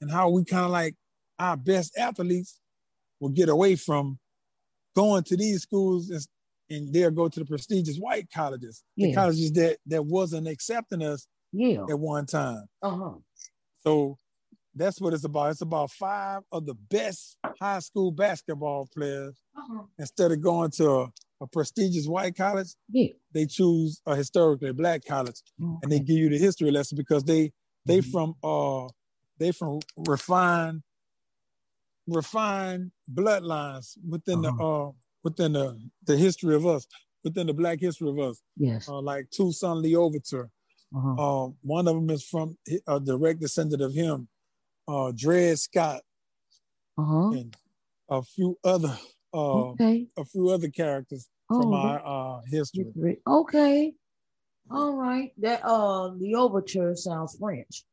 and 0.00 0.10
how 0.10 0.30
we 0.30 0.44
kind 0.44 0.64
of 0.64 0.70
like 0.72 0.94
our 1.38 1.56
best 1.56 1.96
athletes 1.96 2.58
will 3.20 3.28
get 3.28 3.48
away 3.48 3.76
from 3.76 4.18
going 4.96 5.22
to 5.24 5.36
these 5.36 5.62
schools 5.62 6.10
and, 6.10 6.26
and 6.70 6.92
they'll 6.92 7.10
go 7.12 7.28
to 7.28 7.38
the 7.40 7.46
prestigious 7.46 7.96
white 7.98 8.26
colleges, 8.34 8.82
the 8.96 9.14
colleges 9.14 9.52
that 9.52 9.76
that 9.86 10.04
wasn't 10.04 10.48
accepting 10.48 11.02
us 11.02 11.26
Yeah. 11.52 11.84
at 11.88 11.98
one 11.98 12.26
time. 12.26 12.64
Uh 12.82 12.96
huh. 12.96 13.14
So 13.78 14.18
that's 14.74 15.00
what 15.00 15.14
it's 15.14 15.24
about. 15.24 15.50
It's 15.52 15.60
about 15.60 15.90
five 15.92 16.42
of 16.50 16.66
the 16.66 16.74
best 16.74 17.36
high 17.60 17.78
school 17.78 18.10
basketball 18.10 18.88
players. 18.92 19.36
Uh-huh. 19.56 19.82
Instead 19.98 20.32
of 20.32 20.40
going 20.40 20.70
to 20.72 21.08
a, 21.40 21.46
prestigious 21.46 22.06
white 22.06 22.36
college, 22.36 22.68
Yeah. 22.88 23.12
they 23.32 23.46
choose 23.46 24.00
a 24.06 24.16
historically 24.16 24.72
black 24.72 25.04
college, 25.04 25.40
and 25.82 25.90
they 25.92 26.00
give 26.00 26.16
you 26.16 26.28
the 26.30 26.38
history 26.38 26.70
lesson 26.70 26.96
because 26.96 27.24
they 27.24 27.52
they 27.86 27.98
Mhm. 28.00 28.10
from 28.10 28.34
uh 28.42 28.88
they 29.38 29.52
from 29.52 29.80
refined 29.96 30.82
refined 32.06 32.90
bloodlines 33.12 33.96
within 34.08 34.42
the 34.42 34.52
uh 34.54 34.90
within 35.22 35.52
the 35.52 35.78
the 36.04 36.16
history 36.16 36.54
of 36.54 36.66
us 36.66 36.86
within 37.24 37.46
the 37.46 37.52
black 37.54 37.78
history 37.80 38.08
of 38.08 38.18
us 38.18 38.40
Yes. 38.56 38.88
uh, 38.88 39.00
like 39.00 39.30
Toussaint 39.30 39.78
L'Ouverture 39.82 40.50
Uh-huh. 40.94 41.14
uh, 41.46 41.50
one 41.62 41.86
of 41.86 41.94
them 41.96 42.08
is 42.10 42.24
from 42.24 42.56
a 42.86 42.98
direct 42.98 43.40
descendant 43.40 43.82
of 43.82 43.92
him, 43.92 44.28
uh, 44.88 45.12
Dred 45.14 45.58
Scott, 45.58 46.02
Uh-huh. 46.96 47.30
and 47.32 47.54
a 48.08 48.22
few 48.22 48.58
other, 48.64 48.96
uh, 49.34 49.70
Okay. 49.70 50.06
a 50.16 50.24
few 50.24 50.48
other 50.50 50.68
characters 50.68 51.28
from 51.48 51.72
Oh, 51.72 51.74
our 51.74 52.02
uh, 52.38 52.40
history. 52.50 53.20
Okay. 53.26 53.92
All 54.70 54.96
right. 54.96 55.32
That 55.38 55.62
uh 55.64 56.10
the 56.18 56.34
overture 56.34 56.94
sounds 56.94 57.36
French. 57.38 57.84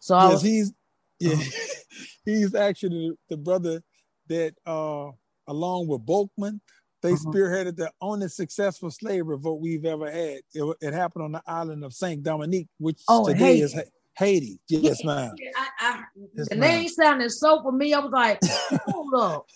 So 0.00 0.16
Yes, 0.16 0.32
was 0.32 0.42
he's 0.42 0.72
yeah, 1.20 1.32
Uh-huh. 1.34 1.74
he's 2.24 2.54
actually 2.54 3.10
the, 3.10 3.16
the 3.30 3.36
brother 3.36 3.82
that, 4.28 4.54
uh, 4.66 5.10
along 5.46 5.86
with 5.88 6.04
Boukman, 6.04 6.60
they 7.02 7.12
Uh-huh. 7.12 7.30
spearheaded 7.30 7.76
the 7.76 7.92
only 8.00 8.28
successful 8.28 8.90
slave 8.90 9.26
revolt 9.26 9.60
we've 9.60 9.84
ever 9.84 10.10
had. 10.10 10.40
It, 10.52 10.76
it 10.80 10.92
happened 10.92 11.24
on 11.24 11.32
the 11.32 11.42
island 11.46 11.84
of 11.84 11.92
Saint-Domingue, 11.92 12.68
which 12.78 13.00
Oh, 13.08 13.26
today 13.26 13.38
Haiti. 13.58 13.62
is 13.62 13.74
Ha- 13.74 13.82
Haiti. 14.16 14.60
Yes, 14.68 15.04
ma'am. 15.04 15.34
Yeah, 15.38 15.50
I, 15.56 15.68
I, 15.80 16.02
Yes, 16.34 16.48
the 16.48 16.56
ma'am. 16.56 16.78
name 16.80 16.88
sounded 16.88 17.30
so 17.30 17.62
familiar. 17.62 17.96
I 17.96 18.00
was 18.00 18.10
like, 18.12 18.40
hold 18.86 19.14
up. 19.14 19.46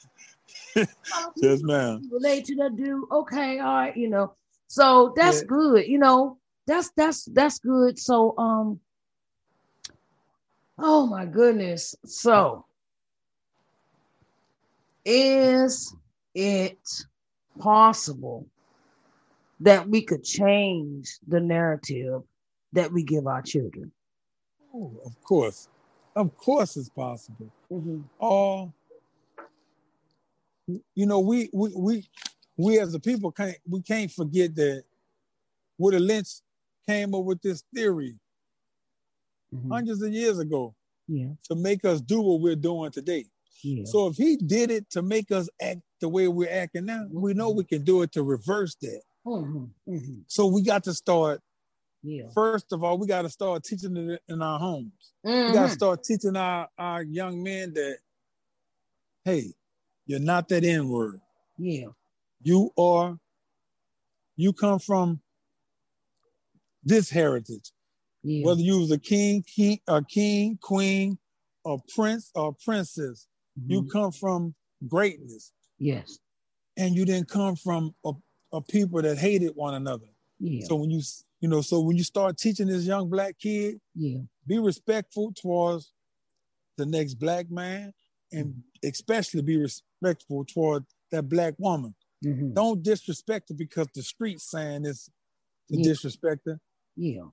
Yes, 1.37 1.63
ma'am. 1.63 2.03
Relate 2.11 2.45
to 2.47 2.57
that 2.57 2.77
dude. 2.77 3.05
Okay, 3.11 3.59
all 3.59 3.75
right, 3.75 3.97
you 3.97 4.09
know. 4.09 4.35
So 4.69 5.13
that's 5.17 5.43
Yeah. 5.43 5.49
good, 5.49 5.87
you 5.87 5.99
know. 5.99 6.39
That's 6.67 6.91
that's 6.97 7.25
that's 7.27 7.59
good. 7.59 7.99
So 7.99 8.37
um 8.39 8.81
oh 10.79 11.07
my 11.07 11.27
goodness. 11.27 11.95
So 12.07 12.65
is 15.05 15.95
it 16.35 16.79
possible 17.59 18.47
that 19.61 19.89
we 19.89 20.03
could 20.03 20.25
change 20.25 21.19
the 21.27 21.41
narrative 21.41 22.23
that 22.73 22.93
we 22.93 23.03
give 23.03 23.27
our 23.27 23.43
children? 23.43 23.93
Oh, 24.75 24.93
of 25.05 25.21
course. 25.23 25.69
Of 26.15 26.37
course 26.37 26.77
it's 26.77 26.89
possible. 26.89 27.51
Uh, 28.21 28.67
you 30.67 31.07
know, 31.07 31.21
we 31.21 31.51
we 31.53 31.73
we 31.77 32.09
we 32.57 32.79
as 32.81 32.95
a 32.95 33.01
people 33.01 33.33
can't 33.33 33.57
we 33.69 33.83
can't 33.83 34.11
forget 34.11 34.55
that 34.57 34.85
Woodard 35.79 36.03
Lynch 36.03 36.29
came 36.89 37.15
up 37.15 37.25
with 37.25 37.41
this 37.43 37.63
theory 37.75 38.19
Mhm. 39.55 39.71
hundreds 39.71 40.01
of 40.03 40.13
years 40.13 40.39
ago 40.39 40.75
Yeah, 41.09 41.35
to 41.45 41.55
make 41.55 41.85
us 41.85 42.01
do 42.01 42.21
what 42.23 42.41
we're 42.41 42.57
doing 42.57 42.91
today. 42.91 43.27
yeah. 43.63 43.85
So 43.85 44.07
if 44.07 44.17
he 44.17 44.37
did 44.37 44.71
it 44.71 44.89
to 44.91 45.03
make 45.03 45.31
us 45.31 45.49
act 45.61 45.81
the 46.01 46.09
way 46.09 46.27
we're 46.29 46.51
acting 46.51 46.87
now, 46.87 47.07
we 47.11 47.35
know 47.35 47.51
we 47.51 47.65
can 47.65 47.85
do 47.85 48.03
it 48.03 48.13
to 48.13 48.23
reverse 48.23 48.75
that. 48.77 49.03
Mhm, 49.27 49.71
mhm. 49.87 50.25
So 50.27 50.47
we 50.47 50.63
got 50.63 50.85
to 50.85 50.95
start 50.95 51.43
Yeah. 52.03 52.31
first 52.35 52.73
of 52.73 52.83
all, 52.83 52.97
we 52.99 53.07
got 53.07 53.23
to 53.23 53.29
start 53.31 53.63
teaching 53.65 53.97
it 53.97 54.23
in 54.29 54.41
our 54.43 54.59
homes. 54.59 55.13
We 55.23 55.53
got 55.53 55.69
to 55.69 55.75
start 55.75 56.03
teaching 56.03 56.35
our, 56.37 56.69
our 56.79 57.03
young 57.03 57.43
men 57.43 57.75
that, 57.75 57.99
hey, 59.25 59.53
you're 60.07 60.21
not 60.21 60.49
that 60.49 60.65
N 60.65 60.89
word. 60.89 61.21
Yeah. 61.59 61.89
You 62.43 62.71
are, 62.77 63.19
you 64.37 64.53
come 64.53 64.79
from 64.79 65.21
this 66.83 67.11
heritage. 67.11 67.71
Yeah. 68.23 68.45
Whether 68.47 68.61
you 68.61 68.81
was 68.81 68.91
a 68.91 68.99
king, 68.99 69.43
king, 69.43 69.81
a 69.87 70.03
king, 70.03 70.59
queen, 70.61 71.19
a 71.65 71.77
prince, 71.95 72.31
or 72.35 72.53
princess, 72.65 73.27
you 73.67 73.83
Mhm. 73.83 73.91
come 73.91 74.13
from 74.13 74.55
greatness, 74.89 75.53
yes. 75.79 76.19
and 76.77 76.95
you 76.95 77.05
didn't 77.05 77.29
come 77.29 77.55
from 77.55 77.95
a, 78.05 78.13
a 78.53 78.61
people 78.61 79.01
that 79.03 79.19
hated 79.19 79.55
one 79.55 79.75
another. 79.75 80.07
Yeah. 80.41 80.65
So 80.67 80.77
when 80.77 80.91
you, 80.91 81.01
you 81.41 81.49
know, 81.49 81.61
so 81.61 81.81
when 81.81 81.97
you 81.97 82.03
start 82.05 82.37
teaching 82.39 82.67
this 82.67 82.85
young 82.85 83.09
black 83.09 83.39
kid 83.39 83.81
yeah. 83.95 84.19
be 84.47 84.59
respectful 84.59 85.33
towards 85.33 85.93
the 86.77 86.87
next 86.87 87.15
black 87.15 87.51
man 87.51 87.93
and 88.33 88.63
especially 88.85 89.43
be 89.43 89.57
respectful 89.57 90.45
toward 90.45 90.85
that 91.11 91.29
black 91.29 91.55
woman. 91.59 91.95
Mhm. 92.25 92.55
Don't 92.55 92.83
disrespect 92.83 93.49
her 93.51 93.55
because 93.55 93.89
the 93.95 94.03
street's 94.03 94.45
saying 94.51 94.85
it's 94.85 95.07
to 95.69 95.77
Yeah. 95.79 95.83
disrespect 95.85 96.43
her. 96.47 96.61
Yeah. 96.97 97.29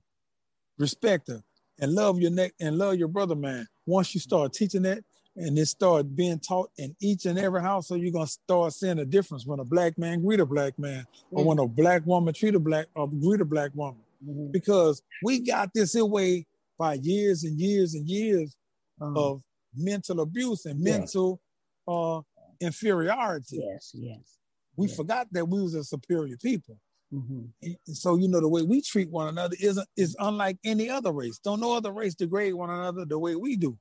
Respect 0.78 1.28
her 1.28 1.42
and 1.78 1.92
love 1.94 2.20
your 2.20 2.30
neck 2.30 2.54
and 2.60 2.76
love 2.78 2.96
your 2.96 3.08
brother, 3.08 3.34
man. 3.34 3.66
Once 3.86 4.14
you 4.14 4.20
start 4.20 4.52
teaching 4.52 4.82
that 4.82 5.04
and 5.36 5.58
it 5.58 5.66
start 5.66 6.14
being 6.16 6.38
taught 6.38 6.70
in 6.76 6.96
each 7.00 7.26
and 7.26 7.38
every 7.38 7.60
household, 7.60 8.00
you're 8.00 8.12
gonna 8.12 8.26
start 8.26 8.72
seeing 8.72 8.98
a 8.98 9.04
difference 9.04 9.46
when 9.46 9.60
a 9.60 9.64
black 9.64 9.96
man 9.98 10.22
greet 10.22 10.40
a 10.40 10.46
black 10.46 10.78
man 10.78 11.06
or 11.30 11.44
when 11.44 11.58
a 11.58 11.66
black 11.66 12.04
woman 12.06 12.34
treat 12.34 12.54
a 12.54 12.60
black 12.60 12.86
or 12.94 13.08
greet 13.08 13.40
a 13.40 13.44
black 13.44 13.74
woman. 13.74 14.02
Mhm. 14.24 14.52
Because 14.52 15.02
we 15.22 15.40
got 15.40 15.72
this 15.74 15.94
away 15.94 16.46
by 16.78 16.94
years 16.94 17.44
and 17.44 17.58
years 17.60 17.94
and 17.94 18.08
years 18.08 18.56
Um, 19.00 19.16
of 19.16 19.42
mental 19.74 20.20
abuse 20.20 20.66
and 20.66 20.80
mental 20.80 21.40
uh, 21.88 22.20
inferiority. 22.60 23.58
yes. 23.62 23.92
Yes. 23.94 24.38
We 24.76 24.88
Yeah. 24.88 24.94
forgot 24.94 25.28
that 25.32 25.46
we 25.48 25.60
was 25.62 25.74
a 25.74 25.84
superior 25.84 26.36
people. 26.36 26.78
Mhm. 27.12 27.52
And 27.62 27.76
so 27.96 28.14
you 28.16 28.28
know 28.28 28.40
the 28.40 28.48
way 28.48 28.62
we 28.62 28.80
treat 28.80 29.10
one 29.10 29.26
another 29.28 29.56
isn't 29.60 29.88
is 29.96 30.14
unlike 30.20 30.58
any 30.62 30.88
other 30.88 31.10
race. 31.12 31.38
Don't 31.40 31.58
no 31.60 31.72
other 31.76 31.92
race 31.92 32.14
degrade 32.14 32.54
one 32.54 32.70
another 32.70 33.04
the 33.04 33.18
way 33.18 33.34
we 33.34 33.56
do. 33.56 33.76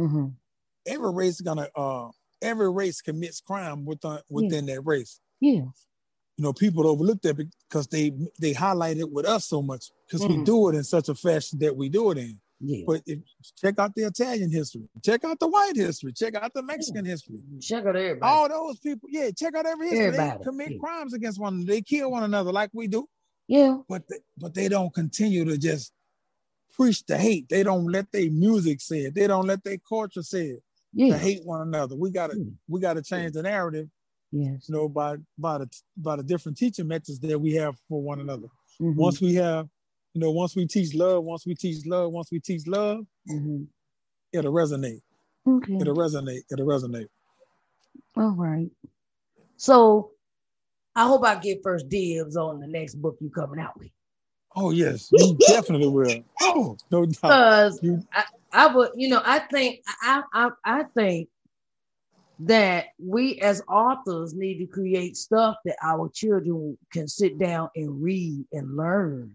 Mhm. 0.00 0.34
Every 0.86 1.12
race 1.12 1.40
gonna 1.40 1.68
uh 1.76 2.10
every 2.40 2.70
race 2.72 3.00
commits 3.00 3.40
crime 3.40 3.84
within 3.84 4.18
within 4.28 4.66
that 4.66 4.80
race. 4.82 5.20
Yeah. 5.40 5.66
You 6.36 6.44
know, 6.44 6.52
people 6.52 6.88
overlook 6.88 7.22
that 7.22 7.36
because 7.36 7.86
they 7.86 8.10
they 8.40 8.52
highlight 8.52 8.96
it 8.96 9.12
with 9.12 9.26
us 9.26 9.44
so 9.46 9.62
much 9.62 9.92
because 10.06 10.26
we 10.26 10.34
Mhm. 10.38 10.44
do 10.44 10.68
it 10.70 10.74
in 10.74 10.82
such 10.82 11.08
a 11.08 11.14
fashion 11.14 11.60
that 11.60 11.76
we 11.76 11.88
do 11.88 12.10
it 12.10 12.18
in. 12.18 12.40
Yeah. 12.64 12.84
But 12.86 13.02
if, 13.06 13.18
check 13.60 13.78
out 13.80 13.92
the 13.94 14.02
Italian 14.04 14.50
history, 14.52 14.82
check 15.04 15.24
out 15.24 15.40
the 15.40 15.48
white 15.48 15.74
history, 15.74 16.12
check 16.12 16.36
out 16.36 16.54
the 16.54 16.62
Mexican 16.62 17.04
history. 17.04 17.40
Check 17.60 17.84
out 17.84 17.96
everybody. 17.96 18.20
All 18.22 18.48
those 18.48 18.78
people, 18.78 19.08
yeah, 19.10 19.30
check 19.36 19.54
out 19.56 19.66
every 19.66 19.88
history. 19.88 20.06
Everybody, 20.06 20.38
They 20.38 20.44
commit 20.44 20.70
yeah. 20.72 20.78
crimes 20.78 21.12
against 21.12 21.40
one 21.40 21.54
another. 21.54 21.66
They 21.72 21.82
kill 21.82 22.10
one 22.12 22.22
another 22.22 22.52
like 22.52 22.70
we 22.72 22.86
do, 22.86 23.08
yeah. 23.48 23.78
but 23.88 24.06
they, 24.08 24.18
but 24.38 24.54
they 24.54 24.68
don't 24.68 24.94
continue 24.94 25.44
to 25.46 25.58
just 25.58 25.92
preach 26.74 27.04
the 27.06 27.18
hate. 27.18 27.48
They 27.48 27.64
don't 27.64 27.86
let 27.90 28.10
their 28.12 28.30
music 28.30 28.80
say 28.80 29.00
it. 29.06 29.14
They 29.16 29.26
don't 29.26 29.46
let 29.46 29.64
their 29.64 29.78
culture 29.78 30.22
say 30.22 30.46
it. 30.46 30.62
Yeah. 30.94 31.14
To 31.14 31.18
hate 31.18 31.44
one 31.44 31.62
another. 31.62 31.96
We 31.96 32.10
gotta 32.10 32.34
Mm. 32.34 32.52
we 32.68 32.80
gotta 32.80 33.02
change 33.02 33.32
the 33.32 33.42
narrative, 33.42 33.88
Yes. 34.30 34.68
you 34.68 34.74
know, 34.76 34.88
by 34.88 35.16
by 35.36 35.58
the 35.58 35.70
by 35.96 36.16
the 36.16 36.22
different 36.22 36.58
teaching 36.58 36.86
methods 36.86 37.18
that 37.20 37.40
we 37.40 37.54
have 37.54 37.74
for 37.88 38.00
one 38.00 38.20
another. 38.20 38.48
Mhm, 38.80 38.94
Once 38.96 39.20
we 39.20 39.34
have, 39.34 39.68
you 40.14 40.20
know, 40.20 40.30
once 40.30 40.54
we 40.54 40.66
teach 40.66 40.94
love, 40.94 41.24
once 41.24 41.46
we 41.46 41.54
teach 41.54 41.86
love, 41.86 42.12
once 42.12 42.30
we 42.30 42.38
teach 42.40 42.66
love, 42.66 43.06
mhm. 43.28 43.66
it'll 44.32 44.52
resonate. 44.52 45.00
Okay. 45.46 45.76
It'll 45.80 45.96
resonate. 45.96 46.42
It'll 46.50 46.66
resonate. 46.66 47.08
All 48.16 48.32
right. 48.36 48.70
So 49.56 50.12
I 50.94 51.06
hope 51.06 51.24
I 51.24 51.36
get 51.36 51.62
first 51.62 51.88
dibs 51.88 52.36
on 52.36 52.60
the 52.60 52.66
next 52.66 52.96
book 52.96 53.16
you 53.20 53.30
coming 53.30 53.58
out 53.60 53.78
with. 53.78 53.90
Oh 54.54 54.70
yes, 54.70 55.08
you 55.12 55.36
definitely 55.48 55.88
will. 55.88 56.22
Oh, 56.42 56.76
no 56.90 57.06
doubt. 57.06 57.22
Because 57.22 57.82
You- 57.82 58.02
I, 58.12 58.24
I 58.52 58.74
would, 58.74 58.90
you 58.94 59.08
know, 59.08 59.22
I 59.24 59.38
think 59.38 59.80
I, 60.02 60.22
I 60.34 60.50
I 60.64 60.82
think 60.94 61.28
that 62.40 62.86
we 62.98 63.40
as 63.40 63.62
authors 63.68 64.34
need 64.34 64.58
to 64.58 64.66
create 64.66 65.16
stuff 65.16 65.56
that 65.64 65.76
our 65.82 66.10
children 66.10 66.76
can 66.92 67.08
sit 67.08 67.38
down 67.38 67.70
and 67.76 68.02
read 68.02 68.44
and 68.52 68.76
learn. 68.76 69.32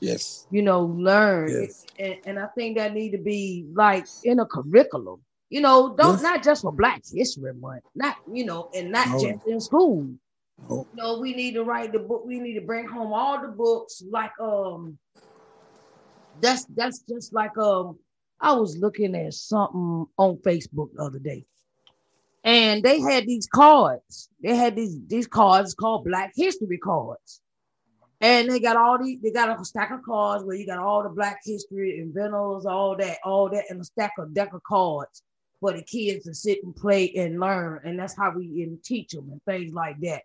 Yes. 0.00 0.46
You 0.50 0.62
know, 0.62 0.82
learn. 0.84 1.50
Yes. 1.50 1.84
And, 1.98 2.16
and 2.26 2.38
I 2.38 2.46
think 2.56 2.76
that 2.76 2.94
need 2.94 3.10
to 3.12 3.18
be 3.18 3.66
like 3.74 4.06
in 4.24 4.38
a 4.38 4.46
curriculum. 4.46 5.20
You 5.50 5.60
know, 5.62 5.94
don't 5.96 6.14
Yes. 6.14 6.22
not 6.22 6.42
just 6.44 6.62
for 6.62 6.72
Black 6.72 7.02
History 7.12 7.52
Month, 7.54 7.84
not 7.94 8.16
you 8.32 8.44
know, 8.44 8.70
and 8.74 8.92
not 8.92 9.08
No. 9.08 9.18
just 9.18 9.46
in 9.46 9.60
school. 9.60 10.08
No. 10.68 10.86
No, 10.94 11.18
we 11.20 11.34
need 11.34 11.54
to 11.54 11.64
write 11.64 11.92
the 11.92 11.98
book. 12.00 12.24
We 12.26 12.38
need 12.38 12.54
to 12.54 12.60
bring 12.60 12.86
home 12.86 13.12
all 13.12 13.40
the 13.40 13.48
books. 13.48 14.02
Like 14.10 14.32
um, 14.40 14.98
that's 16.40 16.64
that's 16.76 17.00
just 17.08 17.32
like 17.32 17.56
um, 17.58 17.98
I 18.40 18.52
was 18.52 18.76
looking 18.76 19.14
at 19.16 19.34
something 19.34 20.06
on 20.18 20.36
Facebook 20.38 20.90
the 20.94 21.02
other 21.02 21.18
day, 21.18 21.46
and 22.44 22.82
they 22.82 23.00
had 23.00 23.26
these 23.26 23.46
cards. 23.46 24.28
They 24.42 24.54
had 24.54 24.76
these 24.76 24.98
these 25.06 25.26
cards 25.26 25.74
called 25.74 26.04
Black 26.04 26.32
History 26.36 26.78
cards, 26.78 27.40
and 28.20 28.50
they 28.50 28.60
got 28.60 28.76
all 28.76 28.98
these. 29.02 29.20
They 29.22 29.30
got 29.30 29.60
a 29.60 29.64
stack 29.64 29.90
of 29.90 30.02
cards 30.02 30.44
where 30.44 30.56
you 30.56 30.66
got 30.66 30.78
all 30.78 31.02
the 31.02 31.08
Black 31.08 31.40
history 31.44 31.98
and 31.98 32.08
inventors, 32.08 32.66
all 32.66 32.96
that, 32.96 33.18
all 33.24 33.48
that, 33.50 33.64
and 33.70 33.80
a 33.80 33.84
stack 33.84 34.12
of 34.18 34.34
deck 34.34 34.52
of 34.52 34.62
cards 34.64 35.22
for 35.60 35.72
the 35.72 35.82
kids 35.82 36.24
to 36.24 36.34
sit 36.34 36.62
and 36.62 36.74
play 36.74 37.12
and 37.16 37.40
learn, 37.40 37.80
and 37.84 37.98
that's 37.98 38.16
how 38.16 38.32
we 38.36 38.62
and 38.62 38.82
teach 38.82 39.12
them 39.12 39.28
and 39.30 39.42
things 39.44 39.72
like 39.72 40.00
that. 40.00 40.22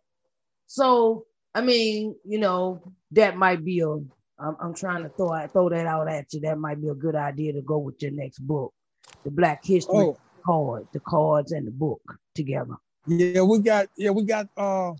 So 0.68 1.26
I 1.56 1.62
mean, 1.62 2.16
you 2.26 2.40
know, 2.40 2.82
that 3.12 3.38
might 3.38 3.64
be 3.64 3.82
a. 3.82 3.90
I'm, 4.40 4.58
I'm 4.60 4.74
trying 4.74 5.04
to 5.04 5.10
throw 5.10 5.46
throw 5.48 5.70
that 5.70 5.86
out 5.86 6.10
at 6.10 6.34
you. 6.34 6.40
That 6.42 6.58
might 6.58 6.82
be 6.82 6.90
a 6.90 6.96
good 6.96 7.16
idea 7.16 7.54
to 7.54 7.62
go 7.62 7.78
with 7.78 8.02
your 8.02 8.12
next 8.12 8.40
book, 8.40 8.74
the 9.24 9.32
Black 9.32 9.62
History 9.64 9.96
Oh, 9.96 10.18
card, 10.46 10.88
the 10.92 11.00
cards 11.02 11.52
and 11.52 11.68
the 11.68 11.72
book 11.72 12.02
together. 12.34 12.74
yeah, 13.08 13.42
we 13.44 13.60
got 13.60 13.88
yeah, 13.96 14.10
we 14.10 14.24
got 14.24 14.48
uh 14.58 14.92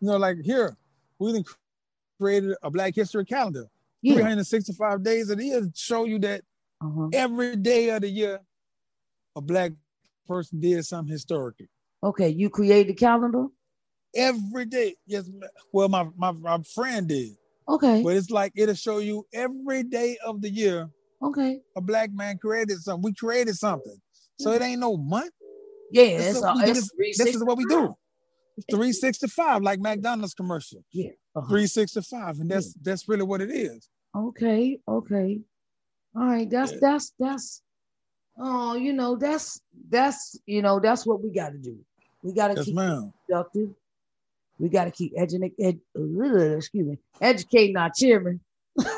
you 0.00 0.08
know, 0.08 0.18
like 0.18 0.42
here, 0.42 0.76
we 1.18 1.32
done 1.32 1.44
created 2.20 2.54
a 2.62 2.70
black 2.70 2.94
history 2.94 3.24
calendar. 3.24 3.66
Yeah. 4.02 4.14
365 4.14 5.02
days 5.02 5.30
of 5.30 5.38
the 5.38 5.44
year 5.46 5.60
to 5.60 5.70
show 5.74 6.04
you 6.04 6.18
that 6.20 6.42
Uh-huh. 6.82 7.08
every 7.12 7.56
day 7.56 7.90
of 7.90 8.02
the 8.02 8.08
year 8.08 8.40
a 9.36 9.40
black 9.40 9.72
person 10.26 10.60
did 10.60 10.84
something 10.84 11.10
historically. 11.12 11.68
Okay, 12.02 12.28
you 12.28 12.50
create 12.50 12.86
the 12.86 12.94
calendar. 12.94 13.46
Every 14.14 14.66
day. 14.66 14.94
Yes, 15.06 15.28
well, 15.72 15.88
my, 15.88 16.06
my 16.16 16.32
my 16.32 16.58
friend 16.74 17.08
did. 17.08 17.32
Okay. 17.68 18.02
But 18.02 18.16
it's 18.16 18.30
like 18.30 18.52
it'll 18.54 18.74
show 18.74 18.98
you 18.98 19.26
every 19.32 19.82
day 19.82 20.18
of 20.24 20.40
the 20.42 20.50
year 20.50 20.90
Okay. 21.22 21.60
a 21.76 21.80
black 21.80 22.12
man 22.12 22.36
created 22.38 22.78
something. 22.80 23.02
We 23.02 23.14
created 23.14 23.56
something. 23.56 23.96
So 24.38 24.52
it 24.52 24.60
ain't 24.62 24.80
no 24.80 24.96
month. 24.96 25.32
Yeah, 25.90 26.02
it's, 26.04 26.42
a, 26.42 26.52
it's 26.58 26.90
this, 26.98 27.18
this 27.18 27.34
is 27.36 27.44
what 27.44 27.56
we 27.56 27.64
do. 27.66 27.94
It's 28.56 28.66
365, 28.70 29.62
like 29.62 29.80
McDonald's 29.80 30.34
commercial. 30.34 30.84
Yeah. 30.92 31.10
uh-huh. 31.34 31.48
365. 31.48 32.40
And 32.40 32.50
that's 32.50 32.72
that's 32.74 33.08
really 33.08 33.24
what 33.24 33.40
it 33.40 33.50
is. 33.50 33.88
Okay. 34.16 34.78
Okay. 34.86 35.40
All 36.16 36.24
right. 36.26 36.48
That's 36.48 36.72
Yeah. 36.72 36.78
that's 36.80 37.12
that's. 37.18 37.62
Oh, 38.38 38.74
you 38.74 38.92
know 38.92 39.14
that's 39.16 39.60
that's 39.90 40.36
you 40.46 40.60
know 40.62 40.80
that's 40.80 41.06
what 41.06 41.22
we 41.22 41.30
got 41.30 41.50
to 41.50 41.58
do. 41.58 41.78
We 42.22 42.32
got 42.32 42.48
to 42.48 42.54
Yes, 42.54 42.64
keep 42.66 42.74
ma'am. 42.74 43.12
productive. 43.28 43.70
We 44.58 44.68
got 44.68 44.84
to 44.86 44.90
keep 44.90 45.12
educating. 45.16 45.52
Ed, 45.60 45.78
excuse 46.56 46.86
me, 46.86 46.98
educating 47.20 47.76
our 47.76 47.90
children. 47.96 48.40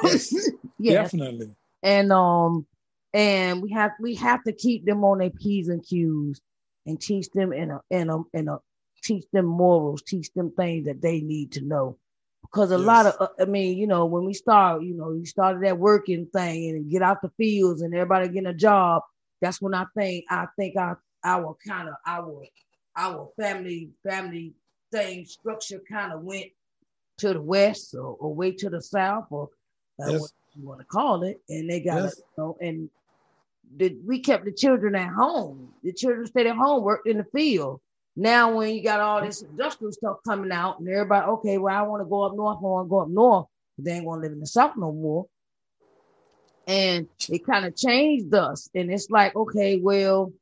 Yes, 0.04 0.34
yeah, 0.78 1.02
definitely. 1.02 1.54
and 1.82 2.12
um, 2.12 2.66
and 3.12 3.62
we 3.62 3.72
have 3.72 3.92
we 4.00 4.14
have 4.16 4.42
to 4.44 4.52
keep 4.52 4.84
them 4.86 5.04
on 5.04 5.18
their 5.18 5.30
p's 5.30 5.68
and 5.68 5.82
q's, 5.86 6.40
and 6.86 6.98
teach 7.00 7.28
them 7.30 7.52
in 7.52 7.70
a 7.70 7.80
in 7.90 8.08
a 8.10 8.18
in 8.32 8.48
a 8.48 8.58
teach 9.02 9.24
them 9.32 9.46
morals, 9.46 10.02
teach 10.02 10.32
them 10.34 10.50
things 10.52 10.86
that 10.86 11.02
they 11.02 11.20
need 11.20 11.52
to 11.52 11.60
know. 11.62 11.98
Because 12.42 12.70
a 12.70 12.78
lot 12.78 13.06
of, 13.06 13.14
uh, 13.20 13.28
I 13.40 13.44
mean, 13.44 13.76
you 13.76 13.86
know, 13.86 14.06
when 14.06 14.24
we 14.24 14.32
start, 14.32 14.82
you 14.82 14.94
know, 14.94 15.12
you 15.12 15.26
started 15.26 15.62
that 15.64 15.78
working 15.78 16.26
thing 16.26 16.70
and 16.70 16.90
get 16.90 17.02
out 17.02 17.20
the 17.22 17.30
fields 17.36 17.82
and 17.82 17.94
everybody 17.94 18.28
getting 18.28 18.46
a 18.46 18.54
job. 18.54 19.02
That's 19.40 19.60
when 19.60 19.74
I 19.74 19.84
think 19.96 20.24
I 20.30 20.46
think 20.56 20.76
our 20.76 21.00
our 21.24 21.56
kind 21.66 21.88
of 21.88 21.96
our 22.06 22.44
our 22.96 23.30
family 23.38 23.90
family 24.08 24.54
thing 24.92 25.26
structure 25.26 25.80
kind 25.90 26.12
of 26.12 26.22
went 26.22 26.46
to 27.18 27.32
the 27.32 27.40
west 27.40 27.94
or, 27.94 28.16
or 28.20 28.34
way 28.34 28.52
to 28.52 28.70
the 28.70 28.80
south 28.80 29.26
or 29.30 29.48
uh, 30.02 30.10
Yes. 30.10 30.20
what 30.20 30.30
you 30.54 30.66
want 30.66 30.80
to 30.80 30.86
call 30.86 31.22
it, 31.24 31.40
and 31.48 31.68
they 31.68 31.80
got 31.80 32.04
Yes. 32.04 32.12
it, 32.12 32.18
you 32.18 32.44
know, 32.44 32.56
and 32.60 32.88
the, 33.76 33.96
we 34.06 34.20
kept 34.20 34.44
the 34.44 34.52
children 34.52 34.94
at 34.94 35.12
home. 35.12 35.72
The 35.82 35.92
children 35.92 36.26
stayed 36.26 36.46
at 36.46 36.56
home, 36.56 36.82
worked 36.82 37.08
in 37.08 37.18
the 37.18 37.24
field. 37.24 37.80
Now, 38.16 38.56
when 38.56 38.74
you 38.74 38.82
got 38.82 39.00
all 39.00 39.20
this 39.20 39.42
industrial 39.42 39.92
stuff 39.92 40.16
coming 40.26 40.50
out, 40.50 40.80
and 40.80 40.88
everybody, 40.88 41.26
okay, 41.26 41.58
well, 41.58 41.76
I 41.76 41.82
want 41.82 42.00
to 42.00 42.08
go 42.08 42.22
up 42.22 42.34
north, 42.34 42.58
I 42.58 42.62
want 42.62 42.86
to 42.86 42.90
go 42.90 43.00
up 43.00 43.08
north, 43.08 43.46
but 43.76 43.84
they 43.84 43.92
ain't 43.92 44.06
gonna 44.06 44.22
live 44.22 44.32
in 44.32 44.40
the 44.40 44.46
south 44.46 44.72
no 44.76 44.90
more. 44.90 45.26
And 46.66 47.08
it 47.28 47.44
kind 47.44 47.66
of 47.66 47.76
changed 47.76 48.34
us, 48.34 48.70
and 48.74 48.90
it's 48.90 49.10
like, 49.10 49.36
okay, 49.36 49.78
well, 49.78 50.32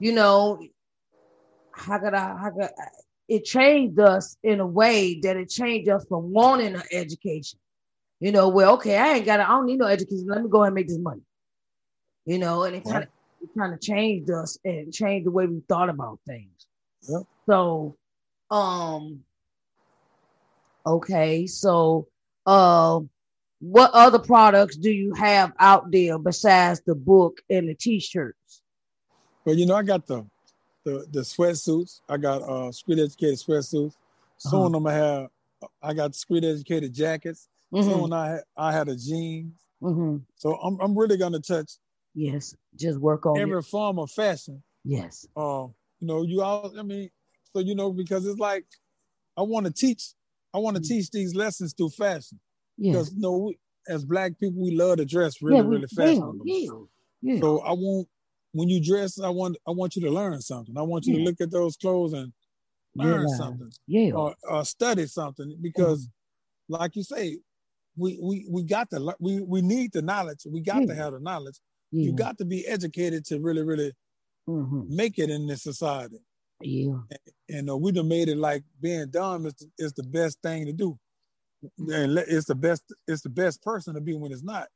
you 0.00 0.12
know, 0.12 0.60
how 1.72 1.98
could 1.98 2.14
I? 2.14 2.36
How 2.36 2.50
could 2.50 2.64
I, 2.64 2.88
it 3.30 3.44
changed 3.44 4.00
us 4.00 4.36
in 4.42 4.58
a 4.58 4.66
way 4.66 5.20
that 5.22 5.36
it 5.36 5.48
changed 5.48 5.88
us 5.88 6.04
from 6.08 6.32
wanting 6.32 6.74
an 6.74 6.82
education. 6.90 7.60
You 8.18 8.32
know, 8.32 8.48
well, 8.48 8.74
okay, 8.74 8.98
I 8.98 9.14
ain't 9.14 9.24
got, 9.24 9.38
I 9.38 9.46
don't 9.46 9.66
need 9.66 9.78
no 9.78 9.86
education. 9.86 10.26
Let 10.26 10.42
me 10.42 10.50
go 10.50 10.62
ahead 10.62 10.68
and 10.68 10.74
make 10.74 10.88
this 10.88 10.98
money. 10.98 11.22
You 12.26 12.38
know, 12.38 12.64
and 12.64 12.74
it 12.74 12.84
kind 12.84 13.04
of 13.04 13.08
it 13.40 13.48
kind 13.58 13.72
of 13.74 13.80
changed 13.80 14.30
us 14.30 14.58
and 14.64 14.92
changed 14.92 15.26
the 15.26 15.30
way 15.30 15.46
we 15.46 15.60
thought 15.68 15.88
about 15.88 16.18
things. 16.26 16.66
Yep. 17.08 17.22
So, 17.48 17.96
um, 18.50 19.20
okay, 20.86 21.46
so, 21.46 22.08
uh, 22.46 23.00
what 23.60 23.90
other 23.92 24.18
products 24.18 24.76
do 24.76 24.90
you 24.90 25.12
have 25.14 25.52
out 25.58 25.90
there 25.90 26.18
besides 26.18 26.80
the 26.86 26.94
book 26.94 27.38
and 27.50 27.68
the 27.68 27.74
t-shirts? 27.74 28.62
Well, 29.44 29.54
you 29.54 29.66
know, 29.66 29.74
I 29.74 29.82
got 29.82 30.06
the 30.06 30.24
the 30.84 31.06
the 31.10 31.20
sweatsuits. 31.20 32.00
I 32.08 32.16
got 32.16 32.42
uh 32.42 32.72
street 32.72 32.98
educated 33.00 33.38
sweatsuits. 33.38 33.94
Soon 34.38 34.60
Uh-huh. 34.60 34.66
I'm 34.66 34.72
gonna 34.84 34.92
have 34.92 35.28
I 35.82 35.92
got 35.92 36.14
street 36.14 36.44
educated 36.44 36.94
jackets. 36.94 37.48
Mhm, 37.72 37.84
Soon 37.84 38.12
I 38.14 38.28
had 38.28 38.42
I 38.56 38.72
had 38.72 38.88
a 38.88 38.96
jeans. 38.96 39.58
mhm. 39.82 40.22
So 40.36 40.54
I'm 40.56 40.80
I'm 40.80 40.98
really 40.98 41.18
gonna 41.18 41.40
touch 41.40 41.72
Yes, 42.14 42.54
just 42.76 42.98
work 42.98 43.26
on 43.26 43.38
every 43.38 43.58
it. 43.60 43.64
form 43.66 43.98
of 43.98 44.10
fashion. 44.10 44.62
Yes. 44.84 45.26
Uh, 45.36 45.68
you 46.00 46.06
know, 46.06 46.22
you 46.22 46.42
all 46.42 46.72
I 46.78 46.82
mean, 46.82 47.10
so 47.52 47.60
you 47.60 47.74
know, 47.74 47.92
because 47.92 48.26
it's 48.26 48.38
like 48.40 48.64
I 49.36 49.42
want 49.42 49.66
to 49.66 49.72
teach, 49.72 50.14
I 50.52 50.58
want 50.58 50.76
to 50.76 50.82
Mhm. 50.82 50.88
teach 50.88 51.10
these 51.10 51.34
lessons 51.34 51.72
through 51.76 51.90
fashion. 51.90 52.40
Yeah. 52.76 52.92
Because 52.92 53.12
you 53.12 53.20
know, 53.20 53.36
we, 53.36 53.58
as 53.88 54.04
black 54.04 54.38
people, 54.40 54.62
we 54.62 54.72
love 54.72 54.96
to 54.98 55.04
dress 55.04 55.40
really, 55.42 55.58
yeah, 55.58 55.68
really 55.68 55.86
fashionable. 55.86 56.42
Yeah, 56.46 56.70
yeah. 57.22 57.40
So 57.40 57.60
I 57.60 57.72
want 57.72 58.08
when 58.52 58.68
you 58.68 58.82
dress, 58.82 59.20
I 59.20 59.28
want 59.28 59.56
I 59.66 59.70
want 59.70 59.94
you 59.96 60.02
to 60.02 60.10
learn 60.10 60.40
something. 60.40 60.76
I 60.76 60.82
want 60.82 61.06
you 61.06 61.16
to 61.16 61.22
look 61.22 61.40
at 61.40 61.50
those 61.52 61.76
clothes 61.76 62.12
and 62.12 62.32
learn 62.96 63.28
Yeah. 63.28 63.36
something 63.36 63.70
yeah. 63.86 64.12
or, 64.12 64.34
or 64.42 64.64
study 64.64 65.06
something 65.06 65.56
because, 65.60 66.06
Mm-hmm. 66.06 66.74
like 66.74 66.96
you 66.96 67.04
say, 67.04 67.38
we 67.96 68.18
we 68.22 68.46
we 68.50 68.62
got 68.64 68.90
the 68.90 69.14
we 69.20 69.40
we 69.40 69.62
need 69.62 69.92
the 69.92 70.02
knowledge. 70.02 70.40
We 70.46 70.60
got 70.60 70.80
to 70.86 70.94
have 70.94 71.12
the 71.12 71.20
knowledge. 71.20 71.60
Yeah. 71.92 72.04
You 72.06 72.12
got 72.12 72.38
to 72.38 72.44
be 72.44 72.66
educated 72.66 73.24
to 73.26 73.40
really 73.40 73.62
really 73.62 73.92
mhm, 74.48 74.88
make 74.88 75.18
it 75.18 75.30
in 75.30 75.46
this 75.46 75.62
society. 75.62 76.18
yeah. 76.60 76.98
And 77.48 77.68
uh, 77.70 77.76
we 77.76 77.92
done 77.92 78.08
made 78.08 78.28
it 78.28 78.36
like 78.38 78.62
being 78.80 79.08
dumb 79.10 79.46
is 79.46 79.54
the, 79.54 79.70
is 79.78 79.92
the 79.94 80.02
best 80.04 80.40
thing 80.42 80.66
to 80.66 80.72
do. 80.72 80.98
And 81.78 82.16
it's 82.18 82.46
the 82.46 82.54
best 82.54 82.84
it's 83.06 83.22
the 83.22 83.28
best 83.28 83.62
person 83.62 83.94
to 83.94 84.00
be 84.00 84.14
when 84.14 84.32
it's 84.32 84.42
not. 84.42 84.68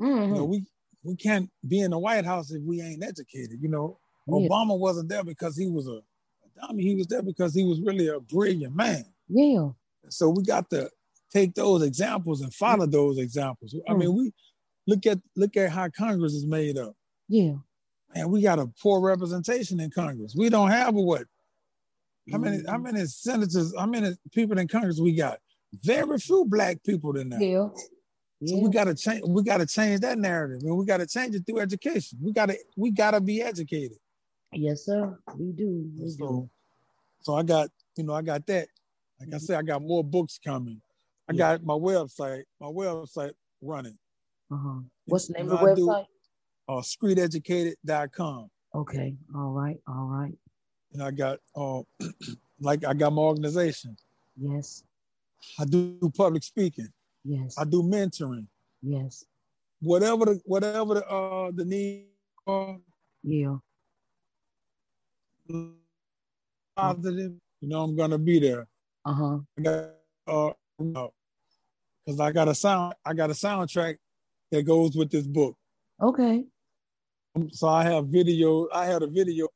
Mhm. 0.00 0.28
You 0.28 0.34
know, 0.34 0.44
we 0.44 0.64
we 1.02 1.16
can't 1.16 1.50
be 1.68 1.80
in 1.80 1.90
the 1.90 1.98
White 1.98 2.24
House 2.24 2.50
if 2.50 2.62
we 2.62 2.80
ain't 2.80 3.04
educated. 3.04 3.58
You 3.60 3.68
know, 3.68 3.98
Yeah. 4.26 4.48
Obama 4.48 4.78
wasn't 4.78 5.08
there 5.10 5.22
because 5.24 5.56
he 5.56 5.68
was 5.68 5.86
a, 5.86 6.00
a 6.00 6.48
dummy. 6.66 6.82
He 6.82 6.94
was 6.94 7.06
there 7.08 7.22
because 7.22 7.54
he 7.54 7.62
was 7.64 7.80
really 7.80 8.08
a 8.08 8.20
brilliant 8.20 8.74
man. 8.74 9.04
Yeah. 9.28 9.70
So 10.08 10.30
we 10.30 10.42
got 10.44 10.70
to 10.70 10.90
take 11.32 11.54
those 11.54 11.82
examples 11.82 12.40
and 12.40 12.52
follow 12.54 12.86
those 12.86 13.18
examples. 13.18 13.74
I 13.88 13.92
Mm. 13.92 13.98
mean, 13.98 14.14
we 14.14 14.32
look 14.86 15.06
at 15.06 15.18
look 15.36 15.56
at 15.56 15.70
how 15.70 15.88
Congress 15.90 16.32
is 16.34 16.46
made 16.46 16.78
up. 16.78 16.94
Yeah. 17.28 17.54
Man, 18.14 18.30
we 18.30 18.42
got 18.42 18.58
a 18.58 18.66
poor 18.80 19.00
representation 19.00 19.80
in 19.80 19.90
Congress. 19.90 20.34
We 20.36 20.48
don't 20.48 20.70
have 20.70 20.94
a 20.96 21.00
what? 21.00 21.26
How 22.30 22.38
many 22.38 22.58
Mhm. 22.58 22.68
how 22.68 22.78
many 22.78 23.04
senators, 23.06 23.74
how 23.76 23.86
many 23.86 24.16
people 24.32 24.58
in 24.58 24.68
Congress 24.68 24.98
we 25.00 25.14
got? 25.14 25.38
Very 25.82 26.18
few 26.18 26.44
black 26.46 26.82
people 26.84 27.16
in 27.18 27.28
there. 27.30 27.42
Yeah. 27.42 27.68
So 28.46 28.56
Yeah. 28.56 28.62
we 28.62 28.70
gotta 28.70 28.94
change 28.94 29.22
we 29.26 29.42
gotta 29.42 29.66
change 29.66 30.00
that 30.00 30.18
narrative 30.18 30.62
and 30.62 30.76
we 30.76 30.84
gotta 30.84 31.06
change 31.06 31.34
it 31.34 31.44
through 31.46 31.60
education. 31.60 32.18
We 32.22 32.32
gotta 32.32 32.56
we 32.76 32.90
gotta 32.92 33.20
be 33.20 33.42
educated. 33.42 33.98
Yes, 34.52 34.84
sir. 34.84 35.18
We 35.36 35.52
do. 35.52 35.90
We 35.98 36.04
do. 36.04 36.10
So 36.10 36.50
so 37.22 37.34
I 37.34 37.42
got, 37.42 37.70
you 37.96 38.04
know, 38.04 38.12
I 38.12 38.22
got 38.22 38.46
that. 38.46 38.68
Like 39.18 39.32
I 39.34 39.38
said, 39.38 39.58
I 39.58 39.62
got 39.62 39.82
more 39.82 40.04
books 40.04 40.38
coming. 40.38 40.80
I 41.28 41.32
Yeah. 41.32 41.38
got 41.38 41.64
my 41.64 41.74
website, 41.74 42.44
my 42.60 42.66
website 42.68 43.32
running. 43.62 43.98
Uh-huh. 44.52 44.80
What's 45.06 45.28
the 45.28 45.34
name 45.34 45.50
of 45.50 45.58
the 45.60 45.66
website? 45.66 46.06
Uh 46.68 46.80
streeteducated.com. 46.80 48.50
Okay. 48.74 49.14
All 49.34 49.50
right. 49.52 49.76
All 49.86 50.06
right. 50.06 50.32
And 50.92 51.02
I 51.02 51.10
got 51.10 51.38
uh 51.56 51.82
like 52.60 52.84
I 52.84 52.94
got 52.94 53.12
my 53.12 53.22
organization. 53.22 53.96
Yes. 54.36 54.82
I 55.58 55.64
do 55.64 55.98
public 56.16 56.42
speaking. 56.42 56.88
Yes. 57.24 57.56
I 57.58 57.64
do 57.64 57.82
mentoring. 57.82 58.46
Yes. 58.82 59.24
Whatever 59.80 60.24
the 60.26 60.40
whatever 60.44 60.94
the 60.94 61.06
uh 61.06 61.50
the 61.54 61.64
need 61.64 62.06
are 62.46 62.78
Yeah. 63.22 63.56
positive, 66.76 67.32
you 67.60 67.68
know 67.68 67.82
I'm 67.82 67.96
gonna 67.96 68.18
be 68.18 68.38
there. 68.38 68.66
Uh-huh. 69.04 69.38
I 69.58 69.62
got 69.62 69.90
uh 70.26 70.52
because 72.06 72.20
I 72.20 72.32
got 72.32 72.48
a 72.48 72.54
sound 72.54 72.94
I 73.04 73.12
got 73.14 73.30
a 73.30 73.34
soundtrack 73.34 73.96
that 74.54 74.62
goes 74.62 74.96
with 74.96 75.10
this 75.10 75.26
book. 75.26 75.56
Okay. 76.00 76.44
So 77.50 77.66
I 77.68 77.82
have 77.84 78.06
video, 78.06 78.68
I 78.72 78.86
had 78.86 79.02
a 79.02 79.06
video. 79.08 79.48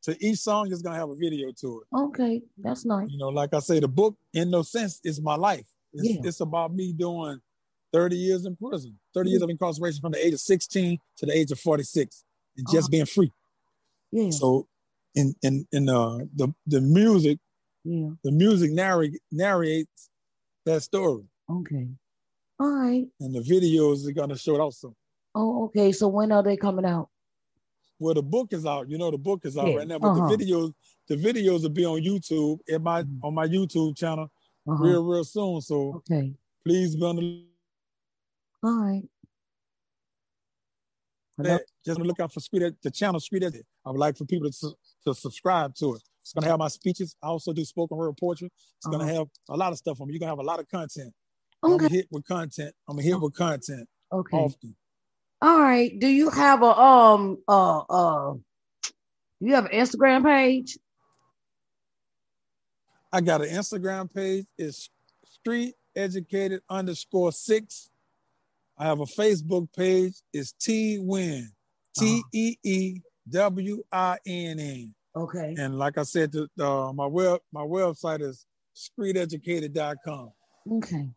So 0.00 0.14
each 0.20 0.38
song 0.38 0.70
is 0.72 0.80
gonna 0.82 0.96
have 0.96 1.10
a 1.10 1.14
video 1.14 1.52
to 1.60 1.82
it. 1.82 1.96
Okay. 1.96 2.42
That's 2.58 2.84
nice. 2.86 3.08
You 3.10 3.18
know, 3.18 3.28
like 3.28 3.52
I 3.52 3.58
say, 3.58 3.80
the 3.80 3.88
book 3.88 4.16
in 4.32 4.50
no 4.50 4.62
sense 4.62 5.00
is 5.04 5.20
my 5.20 5.36
life. 5.36 5.66
It's, 5.92 6.08
Yeah. 6.08 6.20
it's 6.24 6.40
about 6.40 6.72
me 6.74 6.92
doing 6.92 7.38
30 7.92 8.16
years 8.16 8.46
in 8.46 8.56
prison, 8.56 8.98
30 9.14 9.30
years 9.30 9.42
of 9.42 9.50
incarceration 9.50 10.00
from 10.00 10.12
the 10.12 10.24
age 10.26 10.32
of 10.32 10.40
16 10.40 10.98
to 11.18 11.26
the 11.26 11.36
age 11.36 11.50
of 11.52 11.60
46, 11.60 12.24
and 12.56 12.66
just 12.68 12.84
Uh-huh. 12.86 12.90
being 12.90 13.06
free. 13.06 13.32
Yeah. 14.12 14.30
So 14.30 14.68
in 15.14 15.34
in 15.42 15.66
in 15.72 15.88
uh 15.90 16.18
the 16.34 16.48
the 16.66 16.80
music, 16.80 17.38
Yeah. 17.84 18.10
the 18.24 18.32
music 18.32 18.70
narrate, 18.72 19.20
narrates 19.30 20.08
that 20.64 20.82
story. 20.82 21.24
Okay. 21.50 21.88
All 22.58 22.70
right. 22.70 23.06
And 23.20 23.34
the 23.34 23.40
videos 23.40 24.06
are 24.08 24.12
gonna 24.12 24.36
show 24.36 24.54
it 24.54 24.60
also. 24.60 24.94
Oh, 25.34 25.64
okay. 25.66 25.92
So 25.92 26.08
when 26.08 26.32
are 26.32 26.42
they 26.42 26.56
coming 26.56 26.84
out? 26.86 27.08
Well, 27.98 28.14
the 28.14 28.22
book 28.22 28.52
is 28.52 28.64
out. 28.66 28.88
You 28.90 28.98
know, 28.98 29.10
the 29.10 29.18
book 29.18 29.44
is 29.44 29.56
out 29.56 29.68
Yeah, 29.68 29.76
right 29.76 29.88
now, 29.88 29.98
but 29.98 30.08
uh-huh. 30.08 30.28
the 30.28 30.36
videos, 30.44 30.72
the 31.08 31.16
videos 31.16 31.62
will 31.62 31.70
be 31.70 31.84
on 31.84 32.00
YouTube 32.00 32.58
in 32.68 32.82
my 32.82 33.02
Mhm. 33.02 33.20
on 33.22 33.34
my 33.34 33.46
YouTube 33.46 33.96
channel 33.96 34.30
Uh-huh. 34.66 34.82
real 34.84 35.04
real 35.04 35.24
soon. 35.24 35.60
So 35.60 35.96
Okay. 35.96 36.34
please 36.64 36.96
be 36.96 37.02
on 37.02 37.16
the 37.16 37.46
All 38.62 38.80
right. 38.80 39.08
That. 41.38 41.66
Just 41.84 42.00
look 42.00 42.18
out 42.18 42.32
for 42.32 42.40
Street 42.40 42.62
Ed- 42.62 42.76
the 42.82 42.90
channel 42.90 43.20
Street 43.20 43.42
Ed. 43.42 43.62
I 43.84 43.90
would 43.90 43.98
like 44.00 44.16
for 44.16 44.24
people 44.24 44.50
to, 44.50 44.74
to 45.04 45.14
subscribe 45.14 45.74
to 45.76 45.94
it. 45.94 46.02
It's 46.22 46.32
gonna 46.32 46.46
have 46.46 46.58
my 46.58 46.68
speeches. 46.68 47.14
I 47.22 47.26
also 47.28 47.52
do 47.52 47.64
spoken 47.64 47.96
word 47.98 48.16
poetry. 48.16 48.50
It's 48.78 48.86
gonna 48.86 49.04
Uh-huh. 49.04 49.14
have 49.14 49.28
a 49.50 49.56
lot 49.56 49.70
of 49.72 49.78
stuff 49.78 50.00
on 50.00 50.08
me. 50.08 50.14
You're 50.14 50.20
gonna 50.20 50.32
have 50.32 50.38
a 50.38 50.42
lot 50.42 50.58
of 50.60 50.66
content. 50.68 51.14
I'm 51.66 51.72
Okay. 51.74 51.86
a 51.86 51.88
hit 51.88 52.06
with 52.10 52.24
content. 52.26 52.74
I'm 52.88 52.98
hit 52.98 53.20
with 53.20 53.34
content 53.34 53.88
Okay. 54.12 54.36
often. 54.36 54.76
All 55.42 55.58
right. 55.60 55.98
Do 55.98 56.06
you 56.06 56.30
have 56.30 56.62
a 56.62 56.78
um 56.78 57.42
uh 57.48 57.78
uh 57.80 58.32
do 59.40 59.46
you 59.48 59.54
have 59.54 59.66
an 59.66 59.72
Instagram 59.72 60.24
page? 60.24 60.78
I 63.12 63.20
got 63.20 63.42
an 63.42 63.48
Instagram 63.48 64.12
page. 64.12 64.46
It's 64.58 64.90
Street 65.24 65.74
Educated 65.94 66.60
underscore 66.68 67.32
six. 67.32 67.88
I 68.78 68.84
have 68.84 69.00
a 69.00 69.04
Facebook 69.06 69.68
page. 69.74 70.14
It's 70.32 70.52
T 70.52 70.98
Win. 71.00 71.50
T 71.98 72.22
E 72.32 72.56
E 72.62 73.00
W 73.30 73.82
I 73.90 74.18
N 74.26 74.58
N. 74.58 74.94
Okay. 75.14 75.54
And 75.58 75.78
like 75.78 75.96
I 75.96 76.02
said, 76.02 76.32
the, 76.32 76.48
uh, 76.62 76.92
my 76.92 77.06
web 77.06 77.40
my 77.52 77.62
website 77.62 78.20
is 78.20 78.44
streeteducated.com. 78.74 80.30
Okay. 80.72 81.08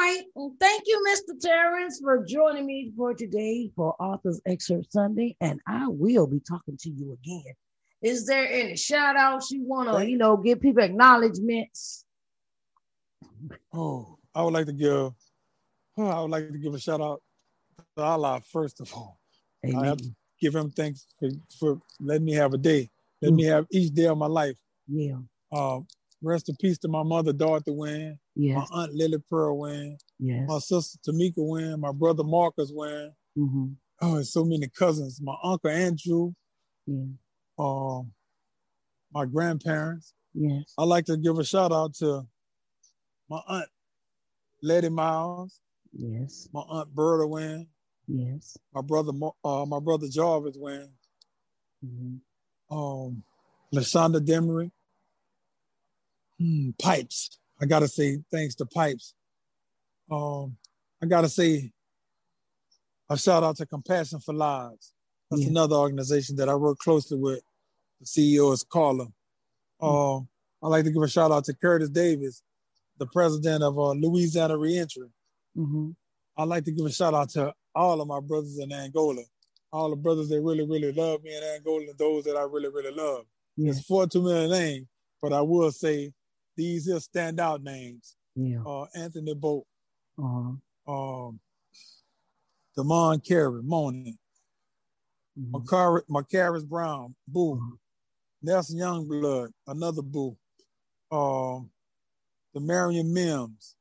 Right. 0.00 0.22
Well, 0.34 0.54
thank 0.58 0.84
you, 0.86 1.04
Mr. 1.06 1.38
Terrence, 1.38 2.00
for 2.02 2.24
joining 2.24 2.64
me 2.64 2.90
for 2.96 3.12
today 3.12 3.70
for 3.76 3.94
Author's 4.00 4.40
Excerpt 4.46 4.90
Sunday. 4.90 5.36
And 5.42 5.60
I 5.66 5.88
will 5.88 6.26
be 6.26 6.40
talking 6.40 6.78
to 6.78 6.90
you 6.90 7.12
again. 7.12 7.52
Is 8.00 8.24
there 8.24 8.50
any 8.50 8.76
shout 8.76 9.16
outs 9.16 9.50
you 9.50 9.62
want 9.62 9.90
to, 9.90 10.08
you 10.08 10.16
know, 10.16 10.38
give 10.38 10.62
people 10.62 10.82
acknowledgments? 10.82 12.06
Oh, 13.74 14.16
I 14.34 14.42
would 14.42 14.54
like 14.54 14.66
to 14.66 14.72
give 14.72 15.12
I 15.98 16.20
would 16.22 16.30
like 16.30 16.50
to 16.50 16.58
give 16.58 16.72
a 16.72 16.80
shout 16.80 17.02
out 17.02 17.20
to 17.98 18.02
Allah 18.02 18.40
first 18.50 18.80
of 18.80 18.90
all. 18.94 19.20
I 19.62 19.84
have 19.84 19.98
to 19.98 20.10
give 20.40 20.54
him 20.54 20.70
thanks 20.70 21.08
for, 21.18 21.28
for 21.58 21.80
letting 22.00 22.24
me 22.24 22.32
have 22.32 22.54
a 22.54 22.58
day. 22.58 22.88
Let 23.20 23.34
me 23.34 23.44
have 23.44 23.66
each 23.70 23.92
day 23.92 24.06
of 24.06 24.16
my 24.16 24.28
life. 24.28 24.56
Yeah. 24.88 25.18
Um, 25.52 25.86
rest 26.22 26.48
in 26.48 26.56
peace 26.56 26.78
to 26.78 26.88
my 26.88 27.02
mother, 27.02 27.32
Dorothy 27.32 27.70
Wynn, 27.72 28.18
my 28.56 28.66
aunt 28.72 28.94
Lily 28.94 29.18
Pearl 29.28 29.58
Wynn, 29.58 29.98
Yes. 30.18 30.46
my 30.48 30.58
sister 30.58 30.98
Tamika 31.06 31.34
Wynn, 31.38 31.80
my 31.80 31.92
brother 31.92 32.24
Marcus 32.24 32.70
Wynn. 32.72 33.12
hmm 33.34 33.72
Oh, 34.02 34.16
and 34.16 34.26
so 34.26 34.44
many 34.44 34.66
cousins. 34.68 35.20
My 35.20 35.34
uncle 35.44 35.70
Andrew, 35.70 36.32
Yeah. 36.86 37.04
um, 37.58 38.12
my 39.12 39.26
grandparents. 39.26 40.14
Yes. 40.32 40.72
I'd 40.78 40.84
like 40.84 41.04
to 41.06 41.16
give 41.18 41.38
a 41.38 41.44
shout 41.44 41.70
out 41.72 41.94
to 41.96 42.26
my 43.28 43.40
aunt 43.46 43.68
Letty 44.62 44.88
Miles, 44.88 45.60
Yes. 45.92 46.48
my 46.52 46.60
aunt 46.62 46.94
Berta 46.94 47.26
Wynn, 47.26 47.68
Yes. 48.08 48.56
my 48.72 48.80
brother 48.80 49.12
uh, 49.44 49.66
my 49.66 49.80
brother 49.80 50.08
Jarvis 50.08 50.56
Wynn, 50.56 50.90
hmm 51.84 52.16
um, 52.70 53.22
Lashonda 53.74 54.20
Demery, 54.24 54.70
Hmm, 56.40 56.70
Pipes. 56.80 57.38
I 57.60 57.66
gotta 57.66 57.88
say 57.88 58.18
thanks 58.32 58.54
to 58.56 58.66
Pipes. 58.66 59.14
Um, 60.10 60.56
I 61.02 61.06
gotta 61.06 61.28
say 61.28 61.72
a 63.10 63.18
shout 63.18 63.42
out 63.42 63.56
to 63.56 63.66
Compassion 63.66 64.20
for 64.20 64.32
Lives. 64.32 64.92
That's 65.30 65.42
Yeah. 65.42 65.48
another 65.48 65.76
organization 65.76 66.36
that 66.36 66.48
I 66.48 66.54
work 66.54 66.78
closely 66.78 67.18
with. 67.18 67.42
The 68.00 68.06
CEO 68.06 68.52
is 68.52 68.64
Carla. 68.64 69.12
Um, 69.80 70.28
I'd 70.62 70.68
like 70.68 70.84
to 70.84 70.90
give 70.90 71.02
a 71.02 71.08
shout 71.08 71.30
out 71.30 71.44
to 71.46 71.54
Curtis 71.54 71.90
Davis, 71.90 72.42
the 72.98 73.06
president 73.06 73.62
of 73.62 73.78
uh, 73.78 73.92
Louisiana 73.92 74.56
Reentry. 74.56 75.08
hmm 75.54 75.90
I'd 76.36 76.48
like 76.48 76.64
to 76.64 76.72
give 76.72 76.86
a 76.86 76.92
shout 76.92 77.12
out 77.12 77.28
to 77.30 77.54
all 77.74 78.00
of 78.00 78.08
my 78.08 78.20
brothers 78.20 78.58
in 78.58 78.72
Angola, 78.72 79.22
all 79.72 79.90
the 79.90 79.96
brothers 79.96 80.28
that 80.30 80.40
really, 80.40 80.66
really 80.66 80.92
love 80.92 81.22
me 81.22 81.36
in 81.36 81.42
Angola, 81.42 81.82
and 81.90 81.98
those 81.98 82.24
that 82.24 82.36
I 82.36 82.42
really, 82.42 82.68
really 82.68 82.92
love. 82.92 83.26
Yeah. 83.56 83.70
It's 83.72 83.84
four 83.84 84.06
too 84.06 84.22
many 84.22 84.48
names, 84.48 84.86
but 85.20 85.32
I 85.34 85.42
will 85.42 85.70
say 85.70 86.12
these 86.56 86.86
here 86.86 86.96
standout 86.96 87.62
names. 87.62 88.16
Yeah. 88.34 88.62
Uh, 88.64 88.86
Anthony 88.94 89.34
Boat, 89.34 89.66
Uh-huh. 90.18 90.92
um, 90.92 91.40
Damon 92.76 93.20
Carey, 93.20 93.62
Moni, 93.62 94.18
Mhm. 95.38 95.50
Macari, 95.52 96.02
Macaris 96.08 96.66
Brown, 96.66 97.14
Boo, 97.26 97.56
Mhm. 97.56 97.78
Nelson 98.42 98.78
Youngblood, 98.78 99.52
another 99.66 100.02
Boo, 100.02 100.36
um, 101.10 101.70
the 102.54 102.60
Marion 102.60 103.12
Mims, 103.12 103.76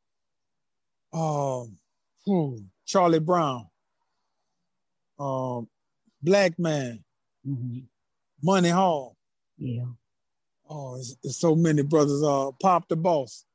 um, 1.13 1.79
whew, 2.25 2.69
Charlie 2.85 3.19
Brown, 3.19 3.69
um, 5.19 5.69
Black 6.21 6.57
Man, 6.59 7.03
Mhm. 7.45 7.87
Money 8.43 8.69
Hall. 8.69 9.17
Yeah. 9.57 9.93
Oh, 10.69 10.95
it's, 10.97 11.15
it's 11.23 11.39
so 11.39 11.55
many 11.55 11.81
brothers. 11.81 12.21
Uh, 12.23 12.51
Pop 12.61 12.87
the 12.87 12.95
Boss, 12.95 13.45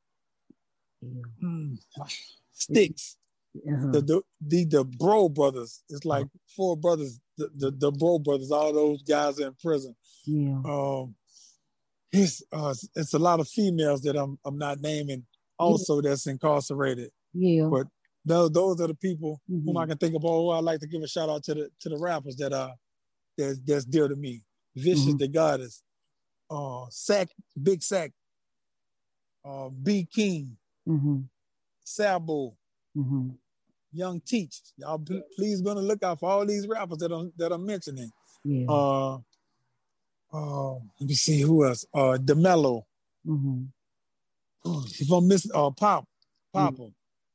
Yeah. 1.01 1.21
Hmm, 1.39 1.75
Sticks, 2.51 3.17
Uh-huh. 3.55 3.91
the, 3.91 4.01
the 4.01 4.21
the 4.41 4.65
the 4.65 4.83
Bro 4.83 5.29
brothers. 5.29 5.81
It's 5.89 6.05
like 6.05 6.27
four 6.55 6.75
brothers. 6.75 7.19
The, 7.37 7.49
the 7.55 7.71
the 7.71 7.91
Bro 7.91 8.19
brothers. 8.19 8.51
All 8.51 8.73
those 8.73 9.01
guys 9.03 9.39
in 9.39 9.53
prison. 9.61 9.95
Yeah. 10.25 10.59
Um, 10.65 11.15
it's 12.11 12.41
uh, 12.51 12.73
it's 12.95 13.13
a 13.13 13.19
lot 13.19 13.39
of 13.39 13.47
females 13.47 14.01
that 14.01 14.15
I'm 14.15 14.37
I'm 14.45 14.57
not 14.57 14.81
naming. 14.81 15.25
Also, 15.57 16.01
that's 16.01 16.27
incarcerated. 16.27 17.11
Yeah. 17.33 17.67
But 17.71 17.87
those 18.25 18.51
those 18.51 18.81
are 18.81 18.87
the 18.87 18.95
people 18.95 19.41
mm-hmm. 19.49 19.65
whom 19.67 19.77
I 19.77 19.85
can 19.85 19.97
think 19.97 20.15
of. 20.15 20.25
Oh, 20.25 20.49
I 20.49 20.59
like 20.59 20.79
to 20.81 20.87
give 20.87 21.01
a 21.01 21.07
shout 21.07 21.29
out 21.29 21.43
to 21.45 21.53
the 21.53 21.69
to 21.81 21.89
the 21.89 21.97
rappers 21.97 22.35
that 22.37 22.51
are 22.53 22.73
that's 23.37 23.59
that's 23.65 23.85
dear 23.85 24.07
to 24.07 24.15
me. 24.15 24.43
Vicious 24.75 25.05
Mhm. 25.05 25.19
the 25.19 25.27
Goddess, 25.29 25.81
uh 26.49 26.85
Sack, 26.89 27.29
Big 27.61 27.81
Sack, 27.83 28.11
uh 29.43 29.69
B 29.69 30.07
King, 30.13 30.57
Mm-hmm. 30.87 31.21
Sabo, 31.83 32.55
Mm-hmm. 32.97 33.29
Young 33.93 34.19
Teach. 34.21 34.61
Y'all 34.77 34.99
pl- 34.99 35.21
please 35.35 35.61
gonna 35.61 35.81
look 35.81 36.03
out 36.03 36.19
for 36.19 36.29
all 36.29 36.45
these 36.45 36.67
rappers 36.67 36.97
that 36.99 37.11
I'm 37.11 37.31
that 37.37 37.51
I'm 37.51 37.65
mentioning. 37.65 38.09
Yeah. 38.43 38.65
Uh 38.67 39.17
uh 40.33 40.73
let 40.73 41.07
me 41.07 41.13
see 41.13 41.41
who 41.41 41.65
else. 41.65 41.85
Uh 41.93 42.17
DeMello. 42.21 42.83
mm-hmm. 43.25 43.63
If 44.99 45.11
I'm 45.11 45.27
missing 45.27 45.51
uh 45.53 45.71
Pop, 45.71 46.05
Papa. 46.53 46.89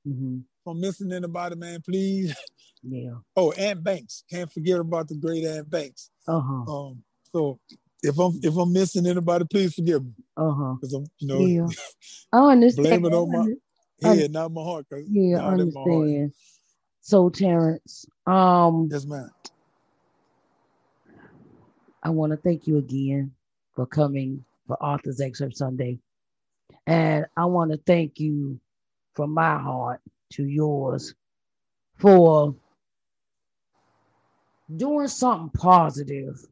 Mm-hmm. 0.07 0.39
If 0.39 0.67
I'm 0.67 0.81
missing 0.81 1.13
anybody, 1.13 1.57
man, 1.57 1.81
please. 1.83 2.35
Yeah. 2.83 3.17
Oh, 3.37 3.53
Aunt 3.53 3.85
Banks. 3.85 4.25
Can't 4.31 4.51
forget 4.51 4.81
about 4.81 5.07
the 5.09 5.15
great 5.15 5.45
Aunt 5.45 5.69
Banks. 5.69 6.11
Uh-huh. 6.27 6.63
Um, 6.89 7.03
so 7.33 7.59
if 8.03 8.19
I'm 8.19 8.39
if 8.43 8.57
I'm 8.57 8.73
missing 8.73 9.07
anybody, 9.07 9.45
please 9.51 9.75
forgive 9.75 10.05
me. 10.05 10.13
Uh-huh. 10.37 10.75
Because 10.75 10.95
I'm, 10.95 11.07
you 11.19 11.29
know, 11.29 11.47
Yeah. 11.47 11.69
I 12.33 12.53
understand. 12.53 13.03
blame 13.03 13.05
it 13.07 13.15
on 13.17 13.33
my 13.33 14.09
head, 14.15 14.31
not 14.33 14.53
my 14.53 14.63
heart. 14.63 14.87
Yeah, 14.91 15.39
I 15.39 15.41
God 15.41 15.75
my 15.75 15.81
heart. 15.81 16.09
understand. 16.09 16.33
So 17.03 17.29
Terrence, 17.31 18.07
um, 18.27 18.89
Yes, 18.91 19.05
ma'am. 19.07 19.31
I 22.03 22.11
want 22.11 22.33
to 22.33 22.37
thank 22.37 22.67
you 22.67 22.79
again 22.79 23.33
for 23.75 23.87
coming 23.87 24.45
for 24.67 24.83
Author's 24.83 25.21
Excerpt 25.21 25.57
Sunday. 25.57 25.99
And 26.87 27.27
I 27.37 27.45
want 27.47 27.73
to 27.73 27.79
thank 27.79 28.21
you 28.21 28.59
from 29.15 29.35
my 29.35 29.59
heart 29.59 30.01
to 30.35 30.45
yours 30.45 31.15
for 31.99 32.55
doing 34.77 35.09
something 35.09 35.51
positive. 35.61 36.47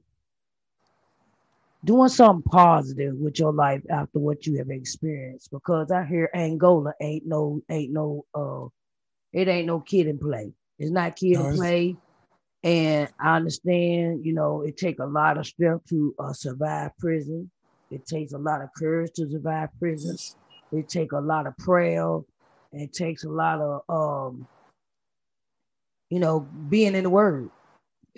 Doing 1.84 2.08
something 2.08 2.42
positive 2.50 3.14
with 3.16 3.38
your 3.38 3.52
life 3.52 3.82
after 3.90 4.18
what 4.18 4.46
you 4.46 4.58
have 4.58 4.70
experienced. 4.70 5.50
Because 5.50 5.90
I 5.92 6.04
hear 6.04 6.30
Angola 6.34 6.92
ain't 7.00 7.26
no 7.26 7.62
ain't 7.70 7.92
no 7.92 8.24
uh 8.34 8.66
it 9.32 9.48
ain't 9.48 9.66
no 9.66 9.80
kid 9.80 10.08
and 10.08 10.20
play. 10.20 10.52
It's 10.78 10.90
not 10.90 11.16
kid 11.16 11.34
No, 11.34 11.44
and 11.46 11.54
play. 11.54 11.96
And 12.64 13.08
I 13.20 13.36
understand, 13.36 14.24
you 14.26 14.34
know, 14.34 14.62
it 14.62 14.76
take 14.76 14.98
a 14.98 15.06
lot 15.06 15.38
of 15.38 15.46
strength 15.46 15.86
to 15.90 16.14
uh, 16.18 16.32
survive 16.32 16.90
prison. 16.98 17.50
It 17.90 18.06
takes 18.06 18.32
a 18.32 18.38
lot 18.38 18.62
of 18.62 18.70
courage 18.76 19.12
to 19.16 19.30
survive 19.30 19.70
prison. 19.78 20.18
It 20.72 20.88
takes 20.88 21.14
a 21.14 21.20
lot 21.20 21.46
of 21.46 21.56
prayer. 21.58 22.18
It 22.72 22.92
takes 22.92 23.24
a 23.24 23.30
lot 23.30 23.60
of, 23.60 23.82
um, 23.88 24.46
you 26.10 26.20
know, 26.20 26.40
being 26.40 26.94
in 26.94 27.04
the 27.04 27.10
Word. 27.10 27.50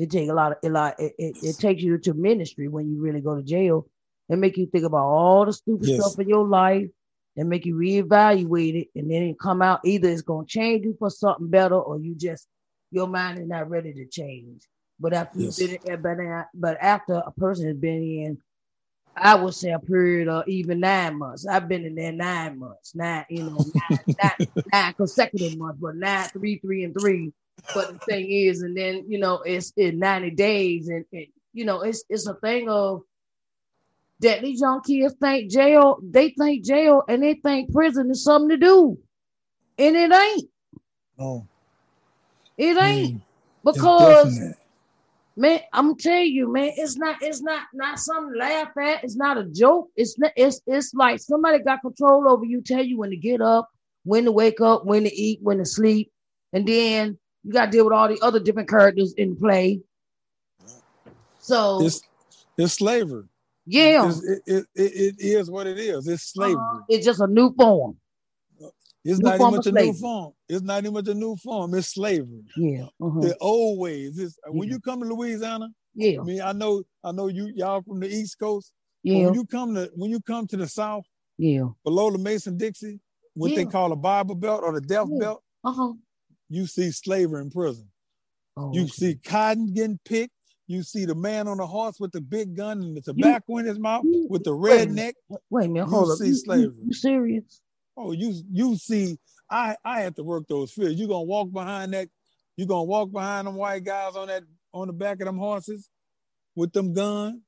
It 0.00 0.10
takes 0.10 0.30
a 0.30 0.34
lot 0.34 0.52
of 0.52 0.58
a 0.64 0.70
lot. 0.70 0.98
It, 0.98 1.14
it, 1.18 1.36
it 1.42 1.58
takes 1.58 1.82
you 1.82 1.98
to 1.98 2.14
ministry 2.14 2.68
when 2.68 2.90
you 2.90 3.00
really 3.02 3.20
go 3.20 3.36
to 3.36 3.42
jail 3.42 3.86
and 4.30 4.40
make 4.40 4.56
you 4.56 4.66
think 4.66 4.84
about 4.84 5.04
all 5.04 5.44
the 5.44 5.52
stupid 5.52 5.88
Yes. 5.88 6.00
stuff 6.00 6.18
in 6.18 6.28
your 6.28 6.46
life 6.46 6.88
and 7.36 7.48
make 7.50 7.66
you 7.66 7.76
reevaluate 7.76 8.82
it, 8.82 8.88
and 8.98 9.10
then 9.10 9.22
it 9.24 9.38
come 9.38 9.60
out 9.62 9.80
either 9.84 10.08
it's 10.08 10.22
gonna 10.22 10.46
change 10.46 10.84
you 10.84 10.96
for 10.98 11.10
something 11.10 11.48
better 11.48 11.76
or 11.78 11.98
you 12.00 12.14
just 12.14 12.48
your 12.90 13.06
mind 13.08 13.38
is 13.38 13.46
not 13.48 13.68
ready 13.68 13.92
to 13.92 14.06
change. 14.06 14.62
But 14.98 15.12
after 15.12 15.38
Yes. 15.38 15.58
you've 15.58 15.82
been 15.82 15.94
in, 15.94 16.02
but, 16.02 16.46
but 16.54 16.78
after 16.80 17.14
a 17.14 17.30
person 17.32 17.66
has 17.66 17.76
been 17.76 18.02
in, 18.02 18.38
I 19.16 19.34
would 19.34 19.54
say 19.54 19.70
a 19.72 19.78
period 19.78 20.28
of 20.28 20.48
even 20.48 20.80
nine 20.80 21.18
months. 21.18 21.46
I've 21.46 21.68
been 21.68 21.84
in 21.84 21.94
there 21.94 22.12
nine 22.12 22.58
months, 22.58 22.94
nine, 22.94 23.26
you 23.28 23.44
know, 23.44 23.64
nine, 23.74 24.04
nine, 24.22 24.32
nine 24.72 24.94
consecutive 24.94 25.56
months, 25.58 25.78
but 25.80 25.96
nine, 25.96 26.28
three, 26.30 26.58
three, 26.58 26.84
and 26.84 26.94
three. 26.94 27.32
But 27.74 27.88
the 27.88 27.98
thing 28.08 28.30
is, 28.30 28.62
and 28.62 28.76
then 28.76 29.04
you 29.08 29.18
know, 29.18 29.42
it's 29.42 29.72
in 29.76 29.98
90 29.98 30.30
days, 30.30 30.88
and, 30.88 31.04
and 31.12 31.26
you 31.52 31.64
know, 31.64 31.82
it's 31.82 32.04
it's 32.08 32.26
a 32.26 32.34
thing 32.34 32.68
of 32.68 33.02
that 34.20 34.42
these 34.42 34.60
young 34.60 34.82
kids 34.82 35.14
think 35.20 35.50
jail, 35.50 35.98
they 36.02 36.30
think 36.30 36.64
jail, 36.64 37.02
and 37.08 37.22
they 37.22 37.34
think 37.34 37.72
prison 37.72 38.10
is 38.10 38.24
something 38.24 38.50
to 38.50 38.56
do, 38.56 38.98
and 39.78 39.96
it 39.96 40.12
ain't. 40.12 40.50
No. 41.18 41.46
It 42.58 42.76
ain't 42.76 43.14
Mm, 43.14 43.20
because 43.64 44.40
man, 45.36 45.60
I'm 45.72 45.96
telling 45.96 46.26
you, 46.32 46.52
man, 46.52 46.72
it's 46.76 46.96
not, 46.96 47.16
it's 47.22 47.42
not, 47.42 47.62
not 47.72 47.98
something 47.98 48.34
to 48.34 48.38
laugh 48.38 48.68
at. 48.76 49.04
It's 49.04 49.16
not 49.16 49.38
a 49.38 49.44
joke. 49.44 49.88
It's 49.96 50.18
not, 50.18 50.32
it's, 50.36 50.60
it's 50.66 50.92
like 50.94 51.20
somebody 51.20 51.60
got 51.62 51.80
control 51.80 52.28
over 52.28 52.44
you, 52.44 52.62
tell 52.62 52.84
you 52.84 52.98
when 52.98 53.10
to 53.10 53.16
get 53.16 53.40
up, 53.40 53.68
when 54.04 54.24
to 54.24 54.32
wake 54.32 54.60
up, 54.60 54.84
when 54.84 55.04
to 55.04 55.14
eat, 55.14 55.40
when 55.42 55.58
to 55.58 55.64
sleep, 55.64 56.12
and 56.52 56.66
then 56.66 57.18
you 57.44 57.53
got 57.53 57.66
to 57.66 57.70
deal 57.70 57.85
with 57.85 57.94
all 57.94 58.09
the 58.09 58.18
other 58.22 58.40
different 58.40 58.68
characters 58.68 59.14
in 59.14 59.37
play. 59.37 59.81
So 61.38 61.81
It's 61.85 62.03
it's 62.59 62.74
slavery. 62.74 63.24
yeah, 63.66 64.07
It's, 64.09 64.22
it, 64.24 64.42
it, 64.46 64.66
it, 64.74 65.14
it 65.18 65.24
is 65.24 65.50
what 65.50 65.66
it 65.66 65.79
is. 65.79 66.07
It's 66.07 66.24
slavery. 66.24 66.61
uh-huh, 66.61 66.85
it's 66.88 67.05
just 67.05 67.20
a 67.20 67.26
new 67.26 67.53
form. 67.55 67.96
It's 69.03 69.18
new 69.18 69.29
not 69.29 69.38
form 69.38 69.48
even 69.48 69.57
much 69.57 69.66
a 69.66 69.72
new 69.72 69.92
form. 69.94 70.33
It's 70.48 70.62
not 70.62 70.79
even 70.81 70.92
much 70.92 71.09
a 71.09 71.14
new 71.14 71.37
form. 71.37 71.74
It's 71.74 71.88
slavery. 71.88 72.42
Yeah, 72.57 72.85
uh-huh, 73.03 73.20
The 73.22 73.37
old 73.40 73.79
ways. 73.79 74.18
It's, 74.18 74.38
when 74.48 74.68
you 74.68 74.79
come 74.81 75.00
to 75.00 75.07
Louisiana, 75.07 75.68
yeah, 75.94 76.20
I 76.20 76.24
mean, 76.24 76.42
I 76.42 76.53
know, 76.53 76.83
I 77.03 77.12
know 77.12 77.29
you, 77.29 77.50
y'all 77.57 77.81
from 77.83 78.00
the 78.00 78.09
East 78.09 78.38
Coast. 78.38 78.72
yeah, 79.03 79.24
When 79.24 79.35
you 79.35 79.46
come 79.46 79.74
to, 79.74 79.90
when 79.94 80.11
you 80.11 80.20
come 80.20 80.46
to 80.48 80.57
the 80.59 80.68
South, 80.68 81.05
yeah. 81.38 81.68
below 81.85 82.11
the 82.11 82.18
Mason 82.18 82.59
Dixie, 82.59 83.00
what 83.35 83.55
they 83.55 83.64
call 83.64 83.92
a 83.92 83.96
Bible 83.96 84.35
Belt 84.35 84.62
or 84.62 84.74
the 84.74 84.83
Death 84.83 85.09
Yeah. 85.11 85.18
Belt, 85.18 85.42
Uh 85.64 85.72
huh. 85.72 85.92
You 86.50 86.66
see 86.66 86.90
slavery 86.90 87.40
in 87.40 87.50
prison. 87.50 87.88
Oh, 88.56 88.72
You 88.74 88.82
okay. 88.82 88.90
see 88.90 89.14
cotton 89.14 89.72
getting 89.72 89.98
picked. 90.04 90.34
You 90.66 90.82
see 90.82 91.04
the 91.04 91.14
man 91.14 91.48
on 91.48 91.56
the 91.56 91.66
horse 91.66 91.98
with 91.98 92.12
the 92.12 92.20
big 92.20 92.54
gun 92.56 92.82
and 92.82 92.96
the 92.96 93.00
tobacco 93.00 93.56
in 93.58 93.66
his 93.66 93.78
mouth 93.78 94.04
you- 94.04 94.26
with 94.28 94.44
the 94.44 94.52
red 94.54 94.90
neck. 94.92 95.14
Wait- 95.48 95.64
a 95.66 95.68
minute, 95.68 95.88
You 95.90 95.96
up. 96.12 96.18
see 96.18 96.26
You, 96.28 96.34
slavery. 96.34 96.74
you, 96.78 96.86
you 96.86 96.92
serious? 96.92 97.60
Oh, 97.96 98.12
you 98.12 98.34
you 98.52 98.76
see, 98.76 99.18
I 99.50 99.76
I 99.84 100.00
had 100.00 100.16
to 100.16 100.22
work 100.22 100.44
those 100.48 100.72
fields. 100.72 100.98
You 100.98 101.06
gonna 101.08 101.22
walk 101.24 101.50
behind 101.52 101.92
that, 101.94 102.08
you 102.56 102.66
gonna 102.66 102.84
walk 102.84 103.10
behind 103.10 103.46
them 103.46 103.56
white 103.56 103.84
guys 103.84 104.16
on 104.16 104.28
that 104.28 104.44
on 104.72 104.86
the 104.86 104.92
back 104.92 105.20
of 105.20 105.26
them 105.26 105.38
horses 105.38 105.88
with 106.54 106.72
them 106.72 106.92
guns, 106.94 107.40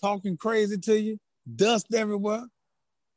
talking 0.00 0.36
crazy 0.36 0.76
to 0.78 1.00
you, 1.00 1.18
dust 1.56 1.86
everywhere. 1.94 2.44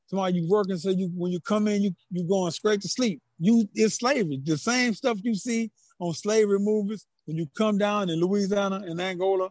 Somebody 0.08 0.40
you 0.40 0.48
working 0.50 0.78
so 0.78 0.90
you 0.90 1.10
when 1.16 1.32
you 1.32 1.40
come 1.42 1.68
in, 1.68 1.82
you 1.82 1.92
you 2.12 2.24
going 2.28 2.52
straight 2.52 2.82
to 2.82 2.88
sleep. 2.88 3.22
You 3.44 3.68
it's 3.76 3.96
slavery. 3.96 4.40
The 4.42 4.58
same 4.58 4.94
stuff 4.94 5.18
you 5.22 5.36
see 5.36 5.70
on 6.00 6.14
slavery 6.14 6.60
movies 6.60 7.06
when 7.26 7.36
you 7.38 7.46
come 7.58 7.78
down 7.78 8.10
in 8.10 8.20
Louisiana 8.22 8.78
and 8.88 9.02
Angola, 9.02 9.50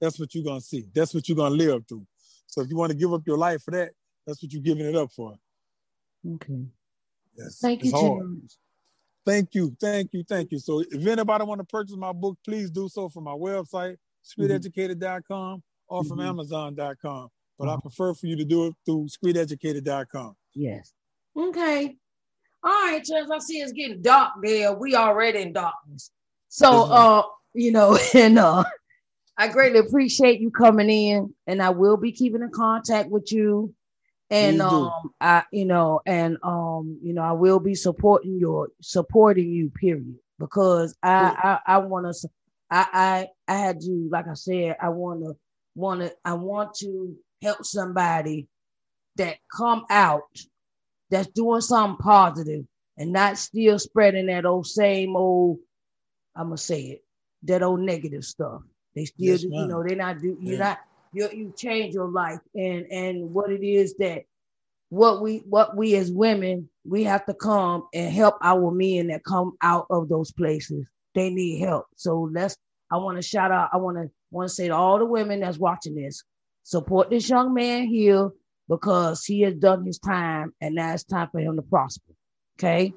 that's 0.00 0.18
what 0.20 0.32
you're 0.32 0.44
gonna 0.44 0.60
see. 0.60 0.84
That's 0.94 1.12
what 1.12 1.28
you're 1.28 1.36
gonna 1.36 1.56
live 1.56 1.82
through. 1.88 2.06
So 2.46 2.60
if 2.62 2.68
you 2.70 2.76
want 2.76 2.92
to 2.92 2.96
give 2.96 3.12
up 3.12 3.22
your 3.26 3.38
life 3.38 3.62
for 3.64 3.72
that, 3.72 3.90
that's 4.24 4.40
what 4.42 4.52
you're 4.52 4.62
giving 4.62 4.86
it 4.86 4.94
up 4.94 5.10
for. 5.10 5.34
Okay. 6.34 6.66
Yes, 7.36 7.58
Thank 7.60 7.80
it's 7.82 7.90
you, 7.92 7.98
hard. 7.98 8.42
Thank 9.26 9.54
you, 9.56 9.76
thank 9.80 10.12
you, 10.12 10.22
thank 10.28 10.52
you. 10.52 10.58
So 10.60 10.80
if 10.80 11.04
anybody 11.06 11.44
want 11.44 11.60
to 11.60 11.64
purchase 11.64 11.96
my 11.96 12.12
book, 12.12 12.38
please 12.44 12.70
do 12.70 12.88
so 12.88 13.08
from 13.08 13.24
my 13.24 13.32
website, 13.32 13.96
streeteducated.com 14.24 15.62
or 15.88 16.04
from 16.04 16.18
Mhm. 16.18 16.28
amazon.com. 16.28 17.28
But 17.58 17.68
I 17.68 17.72
Uh-huh. 17.72 17.80
prefer 17.80 18.14
for 18.14 18.26
you 18.26 18.36
to 18.36 18.44
do 18.44 18.66
it 18.66 18.74
through 18.84 19.08
streeteducated.com. 19.08 20.36
Yes. 20.54 20.92
Okay. 21.36 21.96
All 22.64 22.70
right, 22.72 23.02
Terrence. 23.04 23.30
I 23.30 23.38
see 23.38 23.58
it's 23.60 23.72
getting 23.72 24.02
dark 24.02 24.32
there. 24.42 24.72
We 24.72 24.94
already 24.94 25.42
in 25.42 25.52
darkness. 25.52 26.10
So 26.48 26.84
uh, 26.84 27.22
you 27.54 27.72
know, 27.72 27.98
and 28.14 28.38
uh 28.38 28.64
I 29.36 29.48
greatly 29.48 29.80
appreciate 29.80 30.40
you 30.40 30.50
coming 30.50 30.90
in, 30.90 31.34
and 31.46 31.62
I 31.62 31.70
will 31.70 31.96
be 31.96 32.12
keeping 32.12 32.42
in 32.42 32.50
contact 32.50 33.10
with 33.10 33.32
you. 33.32 33.74
And 34.30 34.58
do. 34.58 34.64
um, 34.64 35.12
I, 35.20 35.44
you 35.52 35.64
know, 35.66 36.00
and 36.06 36.38
um, 36.42 36.98
you 37.02 37.12
know, 37.12 37.22
I 37.22 37.32
will 37.32 37.60
be 37.60 37.74
supporting 37.74 38.38
your 38.38 38.68
supporting 38.80 39.50
you, 39.50 39.70
period. 39.70 40.14
Because 40.38 40.96
I, 41.02 41.58
I, 41.66 41.74
I 41.74 41.78
want 41.78 42.14
to, 42.14 42.28
I, 42.70 43.28
I, 43.48 43.52
I 43.52 43.58
had 43.58 43.80
to, 43.80 44.08
like 44.10 44.26
I 44.28 44.34
said, 44.34 44.76
I 44.82 44.88
want 44.88 45.22
to, 45.24 45.36
want 45.74 46.00
to, 46.00 46.12
I 46.24 46.34
want 46.34 46.74
to 46.76 47.16
help 47.42 47.64
somebody 47.64 48.48
that 49.16 49.36
come 49.54 49.84
out 49.90 50.22
that's 51.12 51.28
doing 51.28 51.62
something 51.62 51.98
positive 51.98 52.66
and 52.98 53.12
not 53.12 53.38
still 53.38 53.78
spreading 53.78 54.26
that 54.28 54.46
old 54.46 54.66
same 54.66 55.16
old, 55.16 55.58
I'm 56.36 56.48
gonna 56.48 56.58
say 56.58 56.82
it, 56.84 57.04
that 57.44 57.62
old 57.62 57.80
negative 57.80 58.24
stuff. 58.24 58.62
They 58.96 59.06
still, 59.06 59.18
Yes, 59.28 59.42
do, 59.42 59.48
you 59.50 59.68
know, 59.68 59.84
they're 59.86 59.96
not 59.96 60.20
do, 60.22 60.38
you're 60.40 60.58
Yeah. 60.58 60.64
not, 60.66 60.80
you 61.12 61.28
you 61.32 61.54
change 61.56 61.94
your 61.94 62.08
life 62.08 62.40
and 62.56 62.86
and 62.90 63.34
what 63.34 63.52
it 63.52 63.64
is 63.64 63.94
that 63.98 64.24
what 64.90 65.22
we 65.22 65.38
what 65.48 65.76
we 65.76 65.94
as 65.96 66.10
women 66.12 66.70
we 66.84 67.04
have 67.04 67.26
to 67.26 67.34
come 67.34 67.86
and 67.94 68.12
help 68.12 68.36
our 68.42 68.70
men 68.72 69.08
that 69.08 69.24
come 69.24 69.52
out 69.62 69.86
of 69.90 70.08
those 70.08 70.32
places. 70.32 70.86
They 71.14 71.30
need 71.30 71.60
help. 71.60 71.86
So 71.96 72.30
let's. 72.32 72.56
I 72.90 72.96
want 72.98 73.18
to 73.18 73.22
shout 73.22 73.52
out. 73.52 73.70
I 73.72 73.78
want 73.78 73.98
to 73.98 74.10
want 74.30 74.48
to 74.48 74.54
say 74.54 74.68
to 74.68 74.74
all 74.74 74.98
the 74.98 75.06
women 75.06 75.40
that's 75.40 75.58
watching 75.58 75.94
this, 75.94 76.24
support 76.64 77.10
this 77.10 77.28
young 77.28 77.54
man 77.54 77.86
here 77.86 78.30
because 78.72 79.22
he 79.26 79.42
has 79.42 79.54
done 79.56 79.84
his 79.84 79.98
time 79.98 80.54
and 80.62 80.74
now 80.74 80.94
it's 80.94 81.04
time 81.04 81.28
for 81.30 81.40
him 81.40 81.56
to 81.56 81.62
prosper. 81.62 82.14
Okay, 82.58 82.94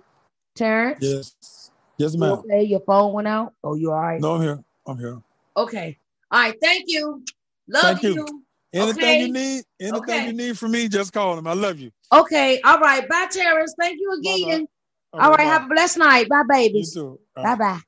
Terrence. 0.56 1.00
Yes. 1.02 1.72
Yes, 1.98 2.16
ma'am. 2.16 2.32
Okay, 2.50 2.64
your 2.64 2.80
phone 2.82 3.12
went 3.12 3.28
out. 3.28 3.54
Oh, 3.62 3.76
you 3.76 3.92
all 3.92 4.00
right? 4.02 4.22
No, 4.22 4.36
I'm 4.36 4.42
here. 4.42 4.64
I'm 4.88 4.98
here. 4.98 5.22
Okay. 5.58 5.98
All 6.32 6.40
right. 6.40 6.56
Thank 6.62 6.86
you. 6.88 7.24
Love 7.68 8.00
Thank 8.00 8.04
you. 8.04 8.14
you. 8.16 8.44
Anything 8.74 9.04
Okay. 9.04 9.20
you 9.22 9.32
need, 9.34 9.64
anything 9.82 10.02
Okay. 10.02 10.26
you 10.28 10.34
need 10.34 10.58
from 10.58 10.72
me, 10.72 10.88
just 10.88 11.12
call 11.12 11.38
him. 11.38 11.48
I 11.48 11.54
love 11.54 11.80
you. 11.80 11.92
Okay. 12.14 12.62
All 12.62 12.80
right. 12.80 13.08
Bye, 13.08 13.28
Terrence. 13.32 13.76
Thank 13.80 14.00
you 14.00 14.12
again. 14.14 14.68
Bye-bye. 15.12 15.24
All 15.24 15.30
right. 15.32 15.38
bye. 15.40 15.44
Have 15.44 15.66
a 15.66 15.68
blessed 15.68 15.98
night. 15.98 16.30
Bye, 16.30 16.44
baby. 16.48 16.64
you 16.64 16.72
babies. 16.74 16.94
too. 16.94 17.20
All 17.36 17.44
Bye 17.44 17.50
right. 17.50 17.60
bye. 17.60 17.80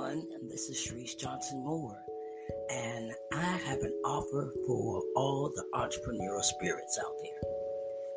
Everyone, 0.00 0.26
and 0.34 0.50
this 0.50 0.68
is 0.68 0.76
Sharice 0.76 1.16
Johnson 1.18 1.64
Moore, 1.64 1.96
and 2.70 3.12
I 3.32 3.42
have 3.42 3.80
an 3.80 3.98
offer 4.04 4.52
for 4.66 5.02
all 5.16 5.50
the 5.54 5.64
entrepreneurial 5.74 6.42
spirits 6.42 6.98
out 7.02 7.14
there. 7.22 7.40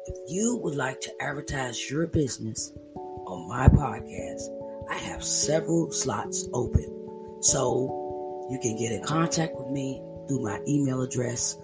If 0.05 0.17
you 0.27 0.59
would 0.61 0.75
like 0.75 0.99
to 1.01 1.09
advertise 1.21 1.89
your 1.89 2.05
business 2.07 2.73
on 2.95 3.49
my 3.49 3.67
podcast, 3.69 4.49
I 4.89 4.95
have 4.95 5.23
several 5.23 5.89
slots 5.91 6.49
open. 6.53 7.39
So 7.41 8.47
you 8.49 8.59
can 8.59 8.75
get 8.77 8.91
in 8.91 9.01
contact 9.03 9.55
with 9.55 9.69
me 9.69 10.01
through 10.27 10.43
my 10.43 10.59
email 10.67 11.01
address, 11.01 11.57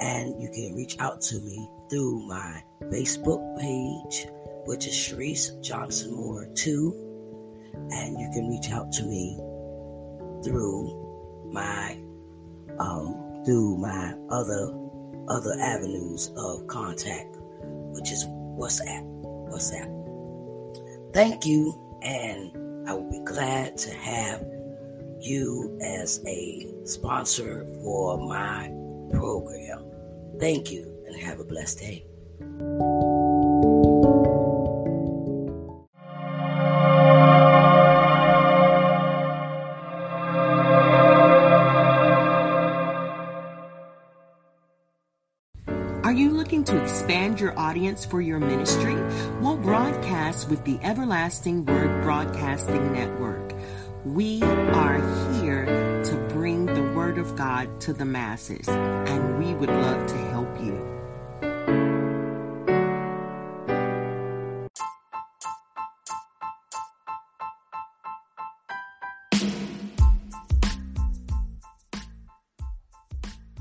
and 0.00 0.42
you 0.42 0.50
can 0.50 0.74
reach 0.74 0.96
out 0.98 1.20
to 1.22 1.40
me 1.40 1.70
through 1.88 2.26
my 2.26 2.62
Facebook 2.84 3.58
page, 3.58 4.26
which 4.64 4.86
is 4.86 4.94
Sharice 4.94 5.60
Johnson 5.62 6.14
Moore 6.14 6.48
2, 6.54 7.88
and 7.90 8.18
you 8.18 8.28
can 8.32 8.48
reach 8.48 8.70
out 8.70 8.92
to 8.92 9.04
me 9.04 9.36
through 10.44 11.50
my 11.52 11.98
um, 12.78 13.42
through 13.44 13.78
my 13.78 14.14
other 14.28 14.72
other 15.28 15.54
avenues 15.60 16.32
of 16.36 16.66
contact, 16.66 17.36
which 17.92 18.12
is 18.12 18.24
WhatsApp. 18.26 19.04
WhatsApp. 19.50 19.92
Thank 21.12 21.46
you, 21.46 21.74
and 22.02 22.88
I 22.88 22.94
will 22.94 23.10
be 23.10 23.20
glad 23.24 23.76
to 23.78 23.94
have 23.94 24.44
you 25.20 25.78
as 25.82 26.20
a 26.26 26.66
sponsor 26.84 27.66
for 27.82 28.18
my 28.18 28.70
program. 29.10 29.84
Thank 30.38 30.70
you 30.70 30.95
and 31.06 31.16
have 31.22 31.40
a 31.40 31.44
blessed 31.44 31.78
day. 31.78 32.06
Are 46.06 46.12
you 46.12 46.30
looking 46.30 46.62
to 46.64 46.80
expand 46.80 47.40
your 47.40 47.58
audience 47.58 48.04
for 48.06 48.20
your 48.20 48.38
ministry? 48.38 48.94
Well, 49.40 49.56
broadcast 49.56 50.48
with 50.48 50.64
the 50.64 50.78
Everlasting 50.80 51.64
Word 51.66 52.02
Broadcasting 52.04 52.92
Network. 52.92 53.52
We 54.04 54.40
are 54.42 55.00
here 55.40 55.64
to 56.04 56.16
bring 56.28 56.66
the 56.66 56.92
Word 56.94 57.18
of 57.18 57.34
God 57.34 57.80
to 57.80 57.92
the 57.92 58.04
masses, 58.04 58.68
and 58.68 59.36
we 59.36 59.54
would 59.54 59.68
love 59.68 60.06
to 60.06 60.16
help 60.16 60.35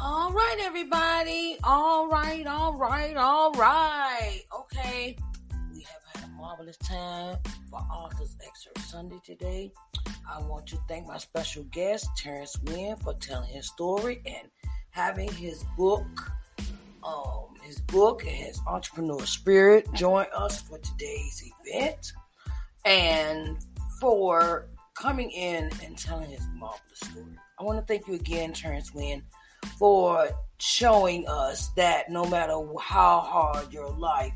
All 0.07 0.31
right, 0.31 0.57
everybody. 0.59 1.57
All 1.63 2.07
right, 2.07 2.45
all 2.45 2.77
right, 2.77 3.17
all 3.17 3.51
right. 3.53 4.43
Okay. 4.55 5.17
We 5.73 5.81
have 5.81 6.01
had 6.13 6.29
a 6.29 6.33
marvelous 6.33 6.77
time 6.77 7.39
for 7.71 7.79
Author's 7.91 8.37
Excerpt 8.45 8.81
Sunday 8.81 9.19
today. 9.25 9.71
I 10.31 10.43
want 10.43 10.67
to 10.67 10.77
thank 10.87 11.07
my 11.07 11.17
special 11.17 11.63
guest, 11.71 12.07
Terrence 12.17 12.55
Wynn, 12.65 12.97
for 12.97 13.15
telling 13.15 13.49
his 13.49 13.67
story 13.67 14.21
and 14.27 14.47
having 14.91 15.31
his 15.31 15.65
book, 15.75 16.05
um, 17.03 17.55
his 17.63 17.81
book 17.81 18.21
and 18.27 18.35
his 18.35 18.61
entrepreneur 18.67 19.25
spirit 19.25 19.91
join 19.95 20.27
us 20.37 20.61
for 20.61 20.77
today's 20.77 21.51
event. 21.65 22.13
And 22.85 23.57
for 23.99 24.67
coming 24.93 25.31
in 25.31 25.71
and 25.83 25.97
telling 25.97 26.29
his 26.29 26.47
marvelous 26.53 26.99
story. 26.99 27.39
I 27.59 27.63
want 27.63 27.79
to 27.79 27.85
thank 27.85 28.07
you 28.07 28.13
again, 28.13 28.53
Terrence 28.53 28.93
Wynn, 28.93 29.23
for 29.77 30.29
showing 30.57 31.27
us 31.27 31.69
that 31.69 32.09
no 32.09 32.25
matter 32.25 32.59
how 32.81 33.19
hard 33.19 33.71
your 33.71 33.89
life 33.91 34.33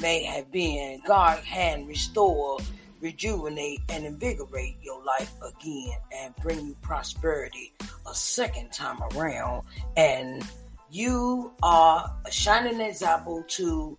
may 0.00 0.24
have 0.24 0.50
been, 0.50 1.00
God 1.06 1.42
can 1.44 1.86
restore, 1.86 2.58
rejuvenate, 3.00 3.80
and 3.88 4.06
invigorate 4.06 4.76
your 4.82 5.02
life 5.04 5.32
again 5.42 5.98
and 6.14 6.34
bring 6.36 6.66
you 6.66 6.76
prosperity 6.82 7.72
a 8.06 8.14
second 8.14 8.72
time 8.72 8.98
around. 9.14 9.64
And 9.96 10.42
you 10.90 11.52
are 11.62 12.10
a 12.24 12.30
shining 12.30 12.80
example 12.80 13.44
to 13.48 13.98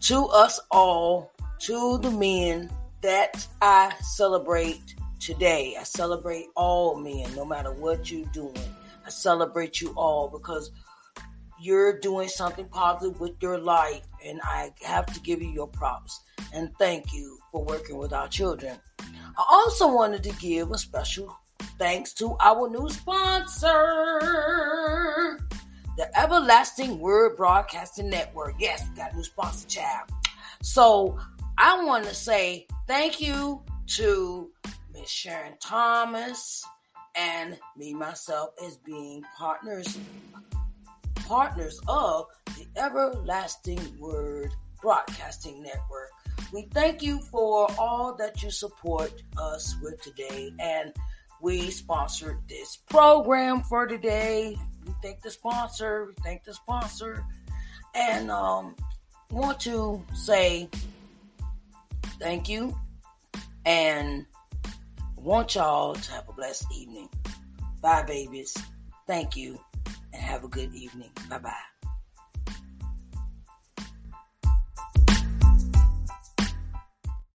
to 0.00 0.26
us 0.26 0.60
all, 0.70 1.32
to 1.58 1.98
the 1.98 2.10
men 2.10 2.70
that 3.00 3.46
I 3.60 3.92
celebrate 4.00 4.94
today. 5.18 5.76
I 5.78 5.82
celebrate 5.82 6.46
all 6.54 6.96
men, 6.96 7.34
no 7.34 7.44
matter 7.44 7.72
what 7.72 8.10
you're 8.10 8.26
doing. 8.28 8.54
Celebrate 9.08 9.80
you 9.80 9.92
all 9.96 10.28
because 10.28 10.70
you're 11.60 11.98
doing 11.98 12.28
something 12.28 12.68
positive 12.68 13.20
with 13.20 13.32
your 13.40 13.58
life, 13.58 14.02
and 14.24 14.40
I 14.44 14.72
have 14.82 15.06
to 15.06 15.20
give 15.20 15.42
you 15.42 15.48
your 15.48 15.66
props 15.66 16.20
and 16.52 16.70
thank 16.78 17.12
you 17.12 17.38
for 17.50 17.64
working 17.64 17.98
with 17.98 18.12
our 18.12 18.28
children. 18.28 18.78
I 19.00 19.44
also 19.50 19.92
wanted 19.92 20.22
to 20.24 20.32
give 20.36 20.70
a 20.70 20.78
special 20.78 21.36
thanks 21.78 22.12
to 22.14 22.36
our 22.40 22.68
new 22.68 22.88
sponsor, 22.88 23.68
the 25.96 26.10
Everlasting 26.18 26.98
Word 27.00 27.36
Broadcasting 27.36 28.08
Network. 28.08 28.54
Yes, 28.58 28.88
got 28.90 29.12
a 29.12 29.16
new 29.16 29.24
sponsor, 29.24 29.68
child. 29.68 30.10
So 30.62 31.18
I 31.56 31.82
want 31.84 32.04
to 32.04 32.14
say 32.14 32.66
thank 32.86 33.20
you 33.20 33.62
to 33.88 34.50
Miss 34.92 35.08
Sharon 35.08 35.54
Thomas 35.60 36.64
and 37.18 37.58
me 37.76 37.92
myself 37.92 38.50
as 38.64 38.76
being 38.78 39.22
partners 39.36 39.98
partners 41.26 41.78
of 41.88 42.26
the 42.56 42.66
Everlasting 42.80 43.78
Word 43.98 44.50
Broadcasting 44.80 45.62
Network. 45.62 46.10
We 46.54 46.62
thank 46.72 47.02
you 47.02 47.20
for 47.20 47.68
all 47.78 48.14
that 48.14 48.42
you 48.42 48.50
support 48.50 49.12
us 49.36 49.76
with 49.82 50.00
today 50.00 50.52
and 50.58 50.94
we 51.42 51.70
sponsored 51.70 52.38
this 52.48 52.76
program 52.76 53.62
for 53.62 53.86
today. 53.86 54.56
We 54.86 54.94
thank 55.02 55.20
the 55.20 55.30
sponsor, 55.30 56.06
we 56.06 56.14
thank 56.22 56.44
the 56.44 56.54
sponsor 56.54 57.24
and 57.94 58.30
um 58.30 58.74
want 59.30 59.60
to 59.60 60.02
say 60.14 60.68
thank 62.20 62.48
you 62.48 62.74
and 63.66 64.24
want 65.22 65.54
y'all 65.54 65.94
to 65.94 66.12
have 66.12 66.28
a 66.28 66.32
blessed 66.32 66.66
evening. 66.74 67.08
Bye, 67.80 68.02
babies. 68.02 68.56
Thank 69.06 69.36
you 69.36 69.58
and 70.12 70.22
have 70.22 70.44
a 70.44 70.48
good 70.48 70.74
evening. 70.74 71.10
Bye 71.28 71.38
bye. 71.38 71.77